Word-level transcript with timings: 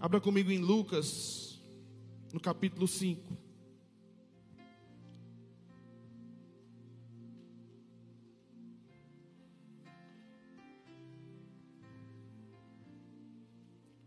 Abra 0.00 0.20
comigo 0.20 0.52
em 0.52 0.58
Lucas, 0.58 1.60
no 2.32 2.38
capítulo 2.38 2.86
5. 2.86 3.36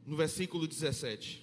No 0.05 0.15
versículo 0.15 0.65
17. 0.65 1.41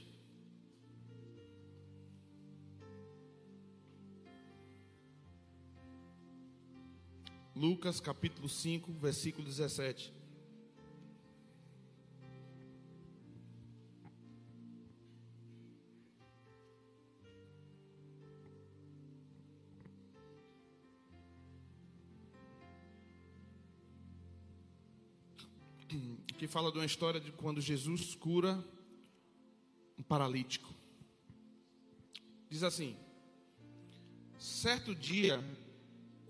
Lucas 7.54 8.00
capítulo 8.00 8.48
5, 8.48 8.92
versículo 8.94 9.44
17. 9.46 10.17
Fala 26.48 26.72
de 26.72 26.78
uma 26.78 26.86
história 26.86 27.20
de 27.20 27.30
quando 27.30 27.60
Jesus 27.60 28.14
cura 28.14 28.64
um 29.98 30.02
paralítico. 30.02 30.74
Diz 32.48 32.62
assim: 32.62 32.96
Certo 34.38 34.94
dia, 34.94 35.44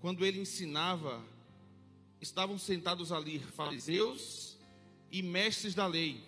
quando 0.01 0.25
ele 0.25 0.41
ensinava, 0.41 1.25
estavam 2.19 2.59
sentados 2.59 3.13
ali 3.13 3.39
fariseus 3.39 4.57
e 5.09 5.21
mestres 5.21 5.73
da 5.73 5.87
lei, 5.87 6.21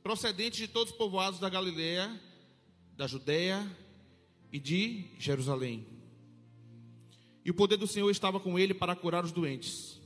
procedentes 0.00 0.60
de 0.60 0.68
todos 0.68 0.92
os 0.92 0.98
povoados 0.98 1.40
da 1.40 1.48
Galileia, 1.48 2.20
da 2.96 3.08
Judéia 3.08 3.68
e 4.52 4.60
de 4.60 5.10
Jerusalém. 5.18 5.84
E 7.44 7.50
o 7.50 7.54
poder 7.54 7.78
do 7.78 7.88
Senhor 7.88 8.10
estava 8.10 8.38
com 8.38 8.56
ele 8.56 8.74
para 8.74 8.94
curar 8.94 9.24
os 9.24 9.32
doentes. 9.32 9.99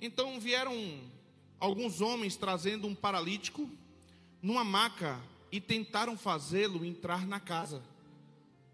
Então 0.00 0.40
vieram 0.40 1.00
alguns 1.58 2.00
homens 2.00 2.36
trazendo 2.36 2.86
um 2.86 2.94
paralítico 2.94 3.68
numa 4.40 4.64
maca 4.64 5.20
e 5.52 5.60
tentaram 5.60 6.16
fazê-lo 6.16 6.84
entrar 6.84 7.26
na 7.26 7.38
casa 7.38 7.82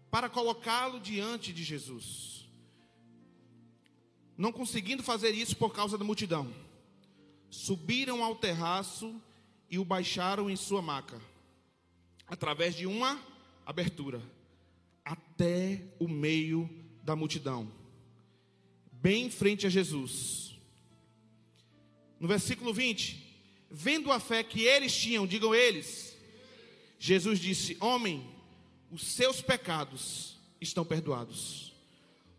para 0.09 0.29
colocá-lo 0.29 0.99
diante 0.99 1.51
de 1.51 1.63
Jesus. 1.63 2.47
Não 4.37 4.51
conseguindo 4.51 5.03
fazer 5.03 5.31
isso 5.31 5.57
por 5.57 5.73
causa 5.73 5.97
da 5.97 6.05
multidão, 6.05 6.53
subiram 7.49 8.23
ao 8.23 8.35
terraço 8.35 9.19
e 9.69 9.77
o 9.77 9.83
baixaram 9.83 10.49
em 10.49 10.55
sua 10.55 10.81
maca, 10.81 11.19
através 12.27 12.75
de 12.75 12.85
uma 12.85 13.19
abertura, 13.65 14.21
até 15.03 15.83
o 15.99 16.07
meio 16.07 16.69
da 17.03 17.15
multidão, 17.15 17.69
bem 18.91 19.25
em 19.25 19.29
frente 19.29 19.65
a 19.65 19.69
Jesus. 19.69 20.46
No 22.19 22.27
versículo 22.27 22.73
20, 22.73 23.23
vendo 23.69 24.11
a 24.11 24.19
fé 24.19 24.43
que 24.43 24.63
eles 24.63 24.95
tinham, 24.95 25.27
digam 25.27 25.53
eles, 25.53 26.17
Jesus 26.99 27.39
disse: 27.39 27.77
Homem, 27.79 28.25
os 28.91 29.03
seus 29.03 29.41
pecados 29.41 30.37
estão 30.59 30.83
perdoados. 30.85 31.73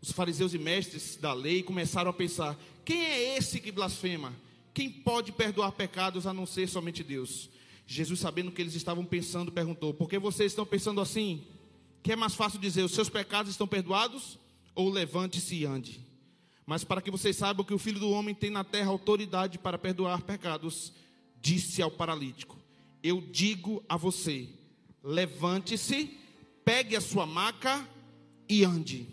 Os 0.01 0.11
fariseus 0.11 0.53
e 0.53 0.57
mestres 0.57 1.15
da 1.15 1.33
lei 1.33 1.63
começaram 1.63 2.09
a 2.09 2.13
pensar: 2.13 2.57
quem 2.83 3.05
é 3.05 3.37
esse 3.37 3.59
que 3.59 3.71
blasfema? 3.71 4.33
Quem 4.73 4.89
pode 4.89 5.31
perdoar 5.31 5.71
pecados 5.71 6.25
a 6.25 6.33
não 6.33 6.45
ser 6.45 6.67
somente 6.67 7.03
Deus? 7.03 7.49
Jesus, 7.85 8.19
sabendo 8.19 8.49
o 8.49 8.51
que 8.51 8.61
eles 8.61 8.75
estavam 8.75 9.03
pensando, 9.03 9.51
perguntou: 9.51 9.93
Por 9.93 10.09
que 10.09 10.19
vocês 10.19 10.51
estão 10.51 10.65
pensando 10.65 11.01
assim? 11.01 11.43
Que 12.03 12.13
é 12.13 12.15
mais 12.15 12.35
fácil 12.35 12.59
dizer: 12.59 12.83
Os 12.83 12.91
seus 12.91 13.09
pecados 13.09 13.51
estão 13.51 13.67
perdoados? 13.67 14.37
Ou 14.75 14.89
levante-se 14.89 15.55
e 15.55 15.65
ande. 15.65 16.08
Mas 16.69 16.83
para 16.83 17.01
que 17.01 17.09
vocês 17.09 17.35
saibam 17.35 17.65
que 17.65 17.73
o 17.73 17.79
filho 17.79 17.99
do 17.99 18.11
homem 18.11 18.35
tem 18.35 18.51
na 18.51 18.63
terra 18.63 18.91
autoridade 18.91 19.57
para 19.57 19.75
perdoar 19.75 20.21
pecados, 20.21 20.93
disse 21.41 21.81
ao 21.81 21.89
paralítico: 21.89 22.55
Eu 23.01 23.19
digo 23.19 23.83
a 23.89 23.97
você: 23.97 24.47
levante-se 25.03 26.15
pegue 26.63 26.95
a 26.95 27.01
sua 27.01 27.25
maca 27.25 27.89
e 28.47 28.63
ande. 28.63 29.07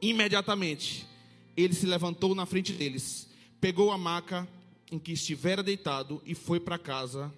Imediatamente, 0.00 1.04
ele 1.56 1.74
se 1.74 1.84
levantou 1.84 2.32
na 2.32 2.46
frente 2.46 2.72
deles, 2.72 3.28
pegou 3.60 3.90
a 3.90 3.98
maca 3.98 4.46
em 4.92 5.00
que 5.00 5.10
estivera 5.10 5.64
deitado 5.64 6.22
e 6.24 6.32
foi 6.32 6.60
para 6.60 6.78
casa, 6.78 7.34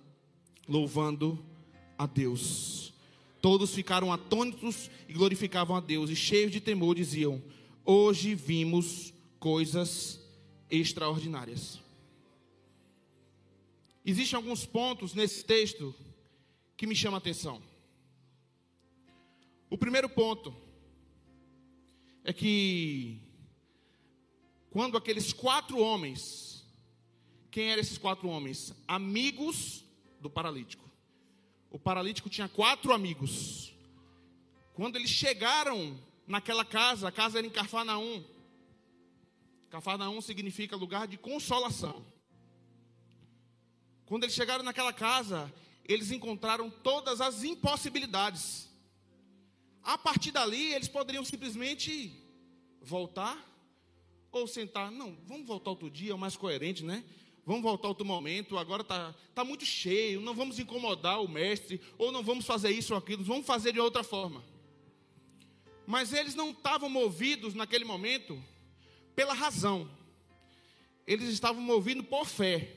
louvando 0.69 1.43
a 1.97 2.05
Deus. 2.05 2.93
Todos 3.41 3.75
ficaram 3.75 4.13
atônitos 4.13 4.91
e 5.09 5.15
glorificavam 5.15 5.75
a 5.77 5.81
Deus, 5.81 6.11
e 6.11 6.15
cheios 6.15 6.53
de 6.53 6.61
temor 6.61 6.95
diziam: 6.95 7.43
Hoje 7.87 8.35
vimos 8.35 9.15
coisas 9.41 10.21
extraordinárias. 10.71 11.81
Existem 14.05 14.37
alguns 14.37 14.65
pontos 14.65 15.15
nesse 15.15 15.45
texto 15.45 15.95
que 16.77 16.87
me 16.87 16.95
chamam 16.95 17.17
a 17.17 17.19
atenção. 17.19 17.61
O 19.69 19.77
primeiro 19.77 20.09
ponto 20.09 20.55
é 22.23 22.33
que 22.33 23.19
quando 24.71 24.97
aqueles 24.97 25.33
quatro 25.33 25.79
homens, 25.79 26.65
quem 27.51 27.71
eram 27.71 27.81
esses 27.81 27.99
quatro 27.99 28.29
homens? 28.29 28.73
Amigos 28.87 29.85
do 30.21 30.31
paralítico. 30.31 30.89
O 31.71 31.79
paralítico 31.79 32.29
tinha 32.29 32.49
quatro 32.49 32.93
amigos. 32.93 33.73
Quando 34.75 34.97
eles 34.97 35.11
chegaram 35.11 35.99
naquela 36.27 36.65
casa, 36.65 37.09
a 37.09 37.13
casa 37.13 37.39
era 37.39 37.47
em 37.47 37.51
Cafarnaum. 37.51 38.25
Cafarnaum 39.71 40.21
significa 40.21 40.75
lugar 40.77 41.07
de 41.07 41.17
consolação. 41.17 42.05
Quando 44.05 44.25
eles 44.25 44.35
chegaram 44.35 44.65
naquela 44.65 44.93
casa, 44.93 45.53
eles 45.85 46.11
encontraram 46.11 46.69
todas 46.69 47.21
as 47.21 47.45
impossibilidades. 47.45 48.69
A 49.83 49.97
partir 49.97 50.33
dali, 50.33 50.75
eles 50.75 50.89
poderiam 50.89 51.25
simplesmente 51.25 52.13
voltar 52.83 53.39
ou 54.33 54.49
sentar. 54.49 54.91
Não, 54.91 55.17
vamos 55.25 55.47
voltar 55.47 55.71
outro 55.71 55.89
dia, 55.89 56.13
é 56.13 56.17
mais 56.17 56.37
coerente, 56.37 56.85
né? 56.85 57.05
Vamos 57.47 57.63
voltar 57.63 57.89
outro 57.89 58.05
momento. 58.05 58.59
Agora 58.59 58.83
está 58.83 59.15
tá 59.35 59.45
muito 59.45 59.65
cheio. 59.65 60.21
Não 60.21 60.35
vamos 60.35 60.59
incomodar 60.59 61.23
o 61.23 61.29
mestre. 61.29 61.81
Ou 61.97 62.11
não 62.11 62.23
vamos 62.23 62.45
fazer 62.45 62.71
isso 62.71 62.93
ou 62.93 62.99
aquilo. 62.99 63.25
Vamos 63.25 63.47
fazer 63.47 63.73
de 63.73 63.81
outra 63.81 64.03
forma. 64.03 64.45
Mas 65.87 66.13
eles 66.13 66.35
não 66.35 66.51
estavam 66.51 66.89
movidos 66.89 67.55
naquele 67.55 67.85
momento 67.85 68.41
pela 69.21 69.35
razão. 69.35 69.87
Eles 71.07 71.29
estavam 71.29 71.61
movidos 71.61 72.07
por 72.07 72.25
fé. 72.25 72.75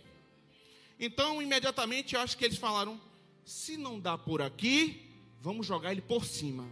Então, 0.99 1.41
imediatamente, 1.41 2.15
eu 2.15 2.19
acho 2.19 2.37
que 2.37 2.43
eles 2.43 2.57
falaram: 2.57 2.99
se 3.45 3.77
não 3.77 3.97
dá 3.97 4.17
por 4.17 4.41
aqui, 4.41 5.09
vamos 5.39 5.65
jogar 5.65 5.93
ele 5.93 6.01
por 6.01 6.25
cima. 6.25 6.69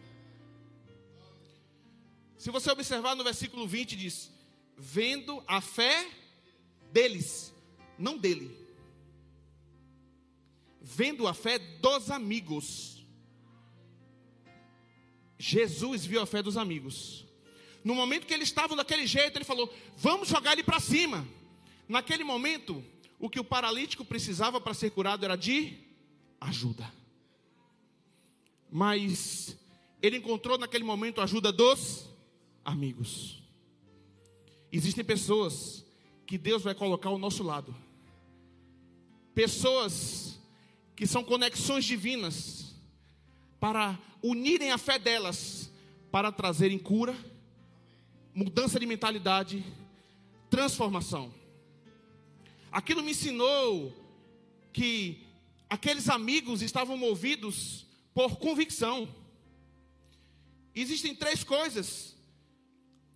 Se 2.37 2.51
você 2.51 2.69
observar 2.69 3.15
no 3.15 3.23
versículo 3.23 3.65
20, 3.65 3.95
diz: 3.95 4.29
Vendo 4.77 5.41
a 5.47 5.61
fé 5.61 6.05
deles, 6.91 7.53
não 7.97 8.17
dele. 8.17 8.53
Vendo 10.81 11.29
a 11.29 11.33
fé 11.33 11.57
dos 11.57 12.11
amigos. 12.11 13.05
Jesus 15.39 16.05
viu 16.05 16.21
a 16.21 16.25
fé 16.25 16.43
dos 16.43 16.57
amigos. 16.57 17.30
No 17.83 17.95
momento 17.95 18.27
que 18.27 18.33
eles 18.33 18.49
estavam 18.49 18.77
daquele 18.77 19.07
jeito, 19.07 19.37
ele 19.37 19.45
falou: 19.45 19.73
Vamos 19.97 20.27
jogar 20.27 20.53
ele 20.53 20.63
para 20.63 20.79
cima. 20.79 21.27
Naquele 21.87 22.23
momento, 22.23 22.83
o 23.19 23.29
que 23.29 23.39
o 23.39 23.43
paralítico 23.43 24.05
precisava 24.05 24.61
para 24.61 24.73
ser 24.73 24.91
curado 24.91 25.25
era 25.25 25.35
de 25.35 25.77
ajuda. 26.39 26.91
Mas 28.72 29.57
ele 30.01 30.17
encontrou 30.17 30.57
naquele 30.57 30.83
momento 30.83 31.22
a 31.22 31.25
ajuda 31.25 31.51
dos 31.51 32.09
amigos. 32.63 33.41
Existem 34.72 35.03
pessoas 35.03 35.85
que 36.25 36.37
Deus 36.37 36.63
vai 36.63 36.73
colocar 36.73 37.09
ao 37.09 37.17
nosso 37.17 37.43
lado. 37.43 37.75
Pessoas 39.35 40.39
que 40.95 41.05
são 41.05 41.23
conexões 41.23 41.84
divinas 41.84 42.75
para 43.59 43.99
unirem 44.23 44.72
a 44.72 44.77
fé 44.77 44.97
delas 44.97 45.72
para 46.11 46.31
trazerem 46.31 46.77
cura, 46.77 47.16
mudança 48.33 48.79
de 48.79 48.85
mentalidade, 48.85 49.63
transformação. 50.49 51.33
Aquilo 52.72 53.03
me 53.03 53.11
ensinou 53.11 53.93
que 54.72 55.25
aqueles 55.69 56.09
amigos 56.09 56.61
estavam 56.61 56.95
movidos 56.97 57.85
por 58.13 58.37
convicção. 58.37 59.07
Existem 60.73 61.13
três 61.13 61.43
coisas 61.43 62.16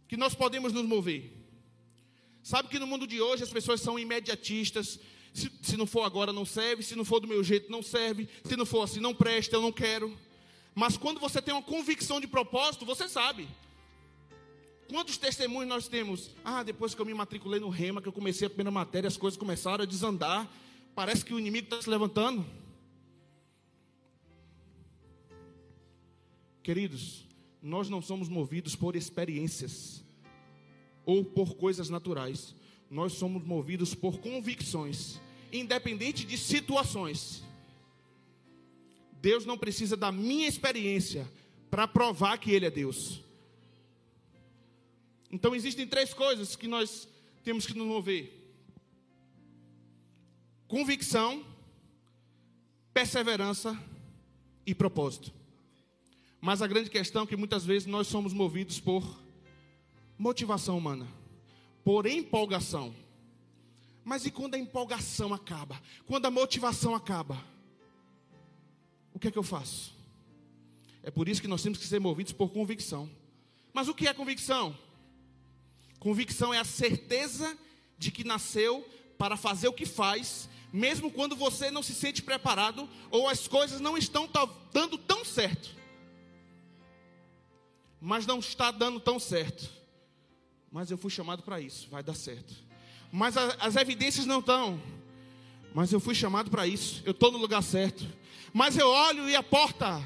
que 0.07 0.17
nós 0.17 0.35
podemos 0.35 0.73
nos 0.73 0.85
mover. 0.85 1.31
Sabe 2.43 2.69
que 2.69 2.77
no 2.77 2.85
mundo 2.85 3.07
de 3.07 3.21
hoje 3.21 3.43
as 3.43 3.49
pessoas 3.49 3.81
são 3.81 3.97
imediatistas, 3.97 4.99
Se, 5.33 5.51
se 5.61 5.75
não 5.75 5.85
for 5.85 6.03
agora, 6.03 6.31
não 6.31 6.45
serve. 6.45 6.81
Se 6.83 6.95
não 6.95 7.03
for 7.03 7.19
do 7.19 7.27
meu 7.27 7.43
jeito, 7.43 7.69
não 7.71 7.81
serve. 7.81 8.29
Se 8.45 8.55
não 8.55 8.65
for 8.65 8.83
assim, 8.83 9.01
não 9.01 9.13
presta, 9.13 9.55
eu 9.55 9.61
não 9.61 9.71
quero. 9.71 10.17
Mas 10.73 10.95
quando 10.95 11.19
você 11.19 11.41
tem 11.41 11.53
uma 11.53 11.61
convicção 11.61 12.21
de 12.21 12.27
propósito, 12.27 12.85
você 12.85 13.09
sabe. 13.09 13.47
Quantos 14.87 15.17
testemunhos 15.17 15.67
nós 15.67 15.87
temos? 15.87 16.31
Ah, 16.43 16.61
depois 16.61 16.93
que 16.93 17.01
eu 17.01 17.05
me 17.05 17.13
matriculei 17.13 17.59
no 17.59 17.69
Rema, 17.69 18.01
que 18.01 18.07
eu 18.07 18.13
comecei 18.13 18.45
a 18.45 18.49
primeira 18.49 18.71
matéria, 18.71 19.07
as 19.07 19.17
coisas 19.17 19.37
começaram 19.37 19.83
a 19.83 19.87
desandar. 19.87 20.49
Parece 20.93 21.25
que 21.25 21.33
o 21.33 21.39
inimigo 21.39 21.65
está 21.65 21.81
se 21.81 21.89
levantando. 21.89 22.45
Queridos, 26.61 27.25
nós 27.61 27.89
não 27.89 28.01
somos 28.01 28.29
movidos 28.29 28.75
por 28.75 28.95
experiências 28.95 30.03
ou 31.03 31.25
por 31.25 31.55
coisas 31.55 31.89
naturais. 31.89 32.55
Nós 32.89 33.13
somos 33.13 33.43
movidos 33.43 33.95
por 33.95 34.19
convicções, 34.19 35.19
independente 35.51 36.25
de 36.25 36.37
situações. 36.37 37.43
Deus 39.19 39.45
não 39.45 39.57
precisa 39.57 39.97
da 39.97 40.11
minha 40.11 40.47
experiência 40.47 41.27
para 41.71 41.87
provar 41.87 42.37
que 42.37 42.51
Ele 42.51 42.67
é 42.67 42.71
Deus. 42.71 43.23
Então 45.35 45.53
existem 45.53 45.85
três 45.85 46.13
coisas 46.13 46.55
que 46.55 46.65
nós 46.65 47.09
temos 47.43 47.65
que 47.65 47.73
nos 47.73 47.85
mover: 47.85 48.33
convicção, 50.65 51.45
perseverança 52.93 53.77
e 54.65 54.73
propósito. 54.73 55.33
Mas 56.39 56.61
a 56.61 56.67
grande 56.67 56.89
questão 56.89 57.23
é 57.23 57.27
que 57.27 57.35
muitas 57.35 57.65
vezes 57.65 57.85
nós 57.85 58.07
somos 58.07 58.31
movidos 58.31 58.79
por 58.79 59.03
motivação 60.17 60.77
humana, 60.77 61.05
por 61.83 62.05
empolgação. 62.05 62.95
Mas 64.05 64.25
e 64.25 64.31
quando 64.31 64.55
a 64.55 64.57
empolgação 64.57 65.33
acaba? 65.33 65.81
Quando 66.05 66.27
a 66.27 66.31
motivação 66.31 66.95
acaba? 66.95 67.43
O 69.13 69.19
que 69.19 69.27
é 69.27 69.31
que 69.31 69.37
eu 69.37 69.43
faço? 69.43 69.93
É 71.03 71.11
por 71.11 71.27
isso 71.27 71.41
que 71.41 71.47
nós 71.47 71.61
temos 71.61 71.77
que 71.77 71.85
ser 71.85 71.99
movidos 71.99 72.31
por 72.31 72.53
convicção. 72.53 73.09
Mas 73.73 73.89
o 73.89 73.93
que 73.93 74.07
é 74.07 74.13
convicção? 74.13 74.84
Convicção 76.05 76.53
é 76.53 76.59
a 76.59 76.63
certeza 76.63 77.57
de 77.97 78.11
que 78.11 78.23
nasceu 78.23 78.87
para 79.17 79.35
fazer 79.35 79.69
o 79.69 79.73
que 79.73 79.87
faz, 79.87 80.47
mesmo 80.71 81.09
quando 81.09 81.35
você 81.35 81.71
não 81.71 81.81
se 81.81 81.95
sente 81.95 82.21
preparado 82.21 82.87
ou 83.09 83.27
as 83.27 83.47
coisas 83.47 83.81
não 83.81 83.97
estão 83.97 84.29
dando 84.71 84.99
tão 84.99 85.25
certo. 85.25 85.75
Mas 87.99 88.27
não 88.27 88.37
está 88.37 88.69
dando 88.69 88.99
tão 88.99 89.19
certo. 89.19 89.67
Mas 90.71 90.91
eu 90.91 90.97
fui 90.99 91.09
chamado 91.09 91.41
para 91.41 91.59
isso, 91.59 91.89
vai 91.89 92.03
dar 92.03 92.13
certo. 92.13 92.53
Mas 93.11 93.35
a, 93.35 93.55
as 93.55 93.75
evidências 93.75 94.27
não 94.27 94.41
estão. 94.41 94.79
Mas 95.73 95.91
eu 95.91 95.99
fui 95.99 96.13
chamado 96.13 96.51
para 96.51 96.67
isso, 96.67 97.01
eu 97.03 97.13
estou 97.13 97.31
no 97.31 97.39
lugar 97.39 97.63
certo. 97.63 98.07
Mas 98.53 98.77
eu 98.77 98.87
olho 98.87 99.27
e 99.27 99.35
a 99.35 99.41
porta 99.41 100.05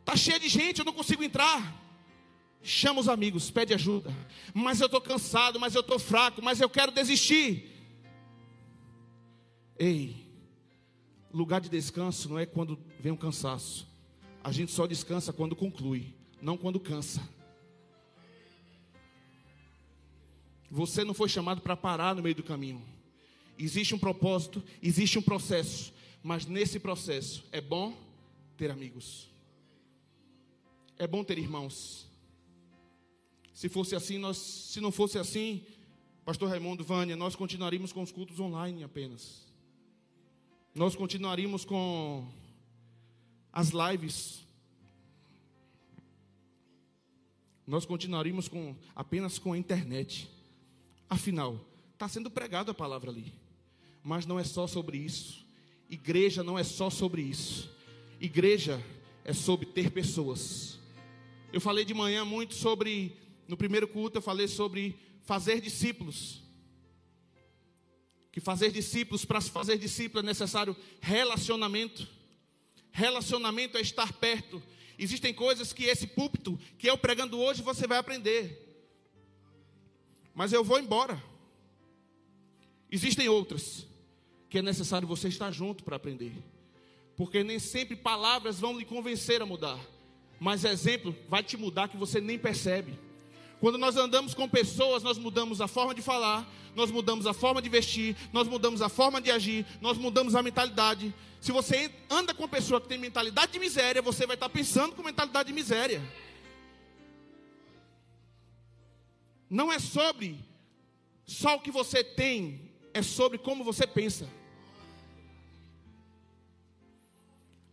está 0.00 0.16
cheia 0.16 0.40
de 0.40 0.48
gente, 0.48 0.80
eu 0.80 0.84
não 0.84 0.92
consigo 0.92 1.22
entrar. 1.22 1.87
Chama 2.68 3.00
os 3.00 3.08
amigos, 3.08 3.50
pede 3.50 3.72
ajuda. 3.72 4.14
Mas 4.52 4.78
eu 4.78 4.84
estou 4.84 5.00
cansado, 5.00 5.58
mas 5.58 5.74
eu 5.74 5.80
estou 5.80 5.98
fraco, 5.98 6.42
mas 6.42 6.60
eu 6.60 6.68
quero 6.68 6.92
desistir. 6.92 7.66
Ei, 9.78 10.14
lugar 11.32 11.62
de 11.62 11.70
descanso 11.70 12.28
não 12.28 12.38
é 12.38 12.44
quando 12.44 12.78
vem 13.00 13.10
um 13.10 13.16
cansaço. 13.16 13.88
A 14.44 14.52
gente 14.52 14.70
só 14.70 14.86
descansa 14.86 15.32
quando 15.32 15.56
conclui, 15.56 16.14
não 16.42 16.58
quando 16.58 16.78
cansa. 16.78 17.26
Você 20.70 21.04
não 21.04 21.14
foi 21.14 21.30
chamado 21.30 21.62
para 21.62 21.74
parar 21.74 22.14
no 22.14 22.22
meio 22.22 22.34
do 22.34 22.42
caminho. 22.42 22.82
Existe 23.58 23.94
um 23.94 23.98
propósito, 23.98 24.62
existe 24.82 25.18
um 25.18 25.22
processo, 25.22 25.90
mas 26.22 26.44
nesse 26.44 26.78
processo 26.78 27.46
é 27.50 27.62
bom 27.62 27.96
ter 28.58 28.70
amigos. 28.70 29.26
É 30.98 31.06
bom 31.06 31.24
ter 31.24 31.38
irmãos. 31.38 32.07
Se 33.58 33.68
fosse 33.68 33.96
assim, 33.96 34.18
nós, 34.18 34.36
se 34.36 34.80
não 34.80 34.92
fosse 34.92 35.18
assim, 35.18 35.66
Pastor 36.24 36.48
Raimundo, 36.48 36.84
Vânia, 36.84 37.16
nós 37.16 37.34
continuaríamos 37.34 37.92
com 37.92 38.00
os 38.00 38.12
cultos 38.12 38.38
online 38.38 38.84
apenas. 38.84 39.48
Nós 40.72 40.94
continuaríamos 40.94 41.64
com 41.64 42.24
as 43.52 43.70
lives. 43.70 44.46
Nós 47.66 47.84
continuaríamos 47.84 48.46
com 48.46 48.76
apenas 48.94 49.40
com 49.40 49.52
a 49.52 49.58
internet. 49.58 50.30
Afinal, 51.10 51.58
está 51.94 52.08
sendo 52.08 52.30
pregada 52.30 52.70
a 52.70 52.74
palavra 52.74 53.10
ali. 53.10 53.34
Mas 54.04 54.24
não 54.24 54.38
é 54.38 54.44
só 54.44 54.68
sobre 54.68 54.98
isso. 54.98 55.44
Igreja 55.90 56.44
não 56.44 56.56
é 56.56 56.62
só 56.62 56.90
sobre 56.90 57.22
isso. 57.22 57.68
Igreja 58.20 58.80
é 59.24 59.32
sobre 59.32 59.66
ter 59.66 59.90
pessoas. 59.90 60.78
Eu 61.52 61.60
falei 61.60 61.84
de 61.84 61.92
manhã 61.92 62.24
muito 62.24 62.54
sobre 62.54 63.26
no 63.48 63.56
primeiro 63.56 63.88
culto 63.88 64.18
eu 64.18 64.22
falei 64.22 64.46
sobre 64.46 64.96
fazer 65.22 65.60
discípulos. 65.60 66.42
Que 68.30 68.40
fazer 68.40 68.70
discípulos, 68.70 69.24
para 69.24 69.40
fazer 69.40 69.78
discípulo 69.78 70.20
é 70.20 70.22
necessário 70.22 70.76
relacionamento. 71.00 72.06
Relacionamento 72.92 73.78
é 73.78 73.80
estar 73.80 74.12
perto. 74.12 74.62
Existem 74.98 75.32
coisas 75.32 75.72
que 75.72 75.84
esse 75.84 76.06
púlpito, 76.06 76.60
que 76.78 76.88
eu 76.88 76.98
pregando 76.98 77.38
hoje, 77.38 77.62
você 77.62 77.86
vai 77.86 77.98
aprender. 77.98 78.66
Mas 80.34 80.52
eu 80.52 80.62
vou 80.62 80.78
embora. 80.78 81.20
Existem 82.90 83.28
outras 83.28 83.86
que 84.50 84.58
é 84.58 84.62
necessário 84.62 85.08
você 85.08 85.28
estar 85.28 85.50
junto 85.50 85.84
para 85.84 85.96
aprender. 85.96 86.32
Porque 87.16 87.42
nem 87.42 87.58
sempre 87.58 87.96
palavras 87.96 88.60
vão 88.60 88.78
lhe 88.78 88.84
convencer 88.84 89.40
a 89.40 89.46
mudar. 89.46 89.78
Mas 90.38 90.64
exemplo 90.64 91.16
vai 91.28 91.42
te 91.42 91.56
mudar 91.56 91.88
que 91.88 91.96
você 91.96 92.20
nem 92.20 92.38
percebe. 92.38 93.07
Quando 93.60 93.76
nós 93.76 93.96
andamos 93.96 94.34
com 94.34 94.48
pessoas, 94.48 95.02
nós 95.02 95.18
mudamos 95.18 95.60
a 95.60 95.66
forma 95.66 95.94
de 95.94 96.00
falar, 96.00 96.48
nós 96.76 96.90
mudamos 96.90 97.26
a 97.26 97.32
forma 97.32 97.60
de 97.60 97.68
vestir, 97.68 98.16
nós 98.32 98.46
mudamos 98.46 98.80
a 98.80 98.88
forma 98.88 99.20
de 99.20 99.32
agir, 99.32 99.66
nós 99.80 99.98
mudamos 99.98 100.36
a 100.36 100.42
mentalidade. 100.42 101.12
Se 101.40 101.50
você 101.50 101.90
anda 102.08 102.32
com 102.32 102.42
uma 102.42 102.48
pessoa 102.48 102.80
que 102.80 102.86
tem 102.86 102.98
mentalidade 102.98 103.52
de 103.52 103.58
miséria, 103.58 104.00
você 104.00 104.26
vai 104.26 104.36
estar 104.36 104.48
pensando 104.48 104.94
com 104.94 105.02
mentalidade 105.02 105.48
de 105.48 105.52
miséria. 105.52 106.00
Não 109.50 109.72
é 109.72 109.80
sobre 109.80 110.38
só 111.26 111.56
o 111.56 111.60
que 111.60 111.72
você 111.72 112.04
tem, 112.04 112.70
é 112.94 113.02
sobre 113.02 113.38
como 113.38 113.64
você 113.64 113.86
pensa. 113.86 114.28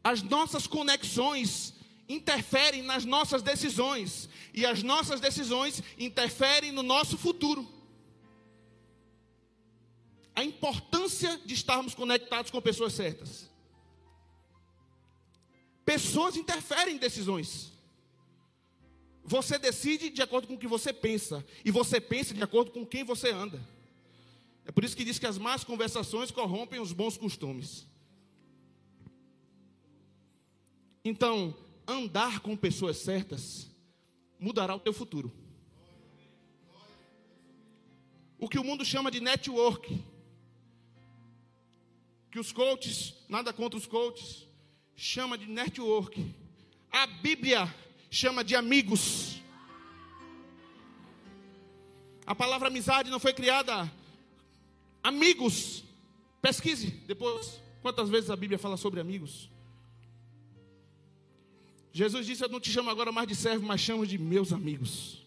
As 0.04 0.24
nossas 0.24 0.66
conexões 0.66 1.75
interferem 2.08 2.82
nas 2.82 3.06
nossas 3.06 3.42
decisões. 3.42 4.30
E 4.54 4.66
as 4.66 4.84
nossas 4.84 5.20
decisões 5.20 5.82
interferem 5.98 6.72
no 6.72 6.84
nosso 6.84 7.18
futuro. 7.18 7.68
A 10.36 10.44
importância 10.44 11.40
de 11.46 11.54
estarmos 11.54 11.94
conectados 11.94 12.52
com 12.52 12.62
pessoas 12.62 12.94
certas. 12.94 13.50
Pessoas 15.86 16.36
interferem 16.36 16.96
em 16.96 17.00
decisões. 17.00 17.72
Você 19.24 19.58
decide 19.58 20.10
de 20.10 20.22
acordo 20.22 20.48
com 20.48 20.56
o 20.56 20.58
que 20.58 20.68
você 20.68 20.94
pensa. 20.94 21.46
E 21.64 21.72
você 21.72 22.00
pensa 22.00 22.34
de 22.34 22.44
acordo 22.44 22.72
com 22.72 22.86
quem 22.86 23.04
você 23.04 23.32
anda. 23.32 23.62
É 24.66 24.72
por 24.72 24.84
isso 24.84 24.96
que 24.96 25.04
diz 25.04 25.20
que 25.20 25.28
as 25.28 25.38
más 25.38 25.64
conversações 25.64 26.32
corrompem 26.32 26.80
os 26.80 26.92
bons 26.92 27.18
costumes. 27.18 27.86
Então, 31.04 31.56
andar 31.88 32.40
com 32.40 32.56
pessoas 32.56 32.98
certas 32.98 33.70
mudará 34.40 34.76
o 34.76 34.80
teu 34.80 34.94
futuro. 34.94 35.32
O 38.38 38.50
que 38.50 38.60
o 38.60 38.64
mundo 38.64 38.84
chama 38.84 39.10
de 39.10 39.20
network, 39.20 40.04
que 42.32 42.40
os 42.40 42.52
coaches, 42.52 43.14
nada 43.30 43.54
contra 43.54 43.78
os 43.78 43.88
coaches, 43.88 44.48
chama 44.96 45.38
de 45.38 45.48
network. 45.48 46.34
A 46.92 47.08
Bíblia 47.08 47.74
chama 48.10 48.44
de 48.44 48.56
amigos. 48.56 49.42
A 52.26 52.36
palavra 52.36 52.68
amizade 52.68 53.10
não 53.10 53.20
foi 53.20 53.34
criada 53.34 53.92
amigos. 55.04 55.84
Pesquise 56.42 56.92
depois 57.08 57.62
quantas 57.82 58.10
vezes 58.10 58.30
a 58.30 58.36
Bíblia 58.36 58.58
fala 58.58 58.78
sobre 58.78 59.00
amigos. 59.00 59.50
Jesus 61.96 62.26
disse: 62.26 62.44
Eu 62.44 62.50
não 62.50 62.60
te 62.60 62.70
chamo 62.70 62.90
agora 62.90 63.10
mais 63.10 63.26
de 63.26 63.34
servo, 63.34 63.66
mas 63.66 63.80
chamo 63.80 64.06
de 64.06 64.18
meus 64.18 64.52
amigos. 64.52 65.24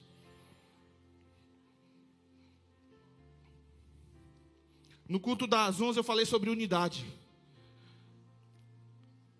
No 5.08 5.18
culto 5.18 5.46
das 5.46 5.80
11 5.80 5.98
eu 5.98 6.04
falei 6.04 6.26
sobre 6.26 6.50
unidade. 6.50 7.06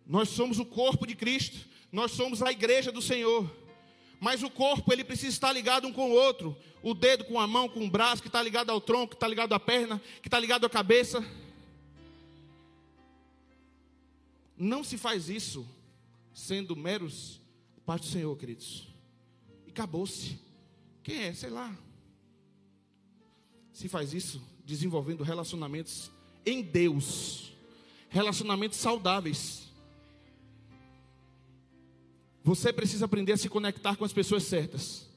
Nós 0.07 0.31
somos 0.31 0.59
o 0.59 0.65
corpo 0.65 1.07
de 1.07 1.15
Cristo, 1.15 1.69
nós 1.93 2.13
somos 2.13 2.43
a 2.43 2.51
igreja 2.51 2.91
do 2.91 3.03
Senhor. 3.03 3.55
Mas 4.19 4.43
o 4.43 4.49
corpo 4.49 4.91
ele 4.91 5.05
precisa 5.05 5.29
estar 5.29 5.53
ligado 5.53 5.87
um 5.87 5.93
com 5.93 6.11
o 6.11 6.15
outro. 6.15 6.57
O 6.83 6.95
dedo 6.95 7.27
com 7.27 7.39
a 7.39 7.47
mão, 7.47 7.69
com 7.69 7.85
o 7.85 7.91
braço, 7.91 8.23
que 8.23 8.29
está 8.29 8.43
ligado 8.43 8.71
ao 8.71 8.81
tronco, 8.81 9.11
que 9.11 9.17
está 9.17 9.29
ligado 9.29 9.53
à 9.53 9.61
perna, 9.61 10.01
que 10.23 10.29
está 10.29 10.41
ligado 10.41 10.65
à 10.65 10.71
cabeça. 10.71 11.23
Não 14.57 14.83
se 14.83 14.97
faz 14.97 15.29
isso 15.29 15.69
sendo 16.39 16.77
meros 16.77 17.41
paz 17.85 18.01
do 18.01 18.07
Senhor, 18.07 18.37
queridos. 18.37 18.87
E 19.67 19.71
acabou-se. 19.71 20.39
Quem 21.03 21.25
é? 21.25 21.35
Sei 21.35 21.51
lá. 21.51 21.77
Se 23.73 23.89
faz 23.89 24.15
isso 24.15 24.41
desenvolvendo 24.65 25.25
relacionamentos 25.25 26.11
em 26.47 26.63
Deus, 26.63 27.53
relacionamentos 28.09 28.79
saudáveis. 28.79 29.69
Você 32.45 32.73
precisa 32.73 33.07
aprender 33.07 33.33
a 33.33 33.37
se 33.37 33.49
conectar 33.49 33.97
com 33.97 34.05
as 34.05 34.13
pessoas 34.13 34.45
certas. 34.45 35.09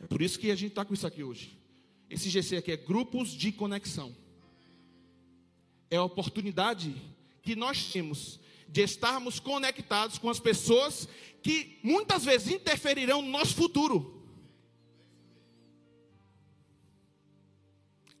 É 0.00 0.06
por 0.06 0.22
isso 0.22 0.38
que 0.38 0.50
a 0.50 0.56
gente 0.56 0.70
está 0.70 0.84
com 0.84 0.94
isso 0.94 1.06
aqui 1.06 1.22
hoje. 1.22 1.58
Esse 2.08 2.30
GC 2.30 2.56
aqui 2.56 2.72
é 2.72 2.76
grupos 2.76 3.30
de 3.30 3.52
conexão. 3.52 4.14
É 5.90 5.96
a 5.96 6.04
oportunidade 6.04 6.94
que 7.42 7.54
nós 7.54 7.92
temos 7.92 8.40
de 8.68 8.82
estarmos 8.82 9.38
conectados 9.38 10.18
com 10.18 10.28
as 10.28 10.40
pessoas 10.40 11.08
que 11.42 11.78
muitas 11.82 12.24
vezes 12.24 12.52
interferirão 12.52 13.22
no 13.22 13.30
nosso 13.30 13.54
futuro. 13.54 14.22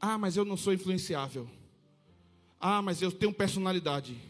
Ah, 0.00 0.18
mas 0.18 0.36
eu 0.36 0.44
não 0.44 0.56
sou 0.56 0.72
influenciável. 0.72 1.48
Ah, 2.60 2.82
mas 2.82 3.00
eu 3.00 3.10
tenho 3.10 3.32
personalidade. 3.32 4.20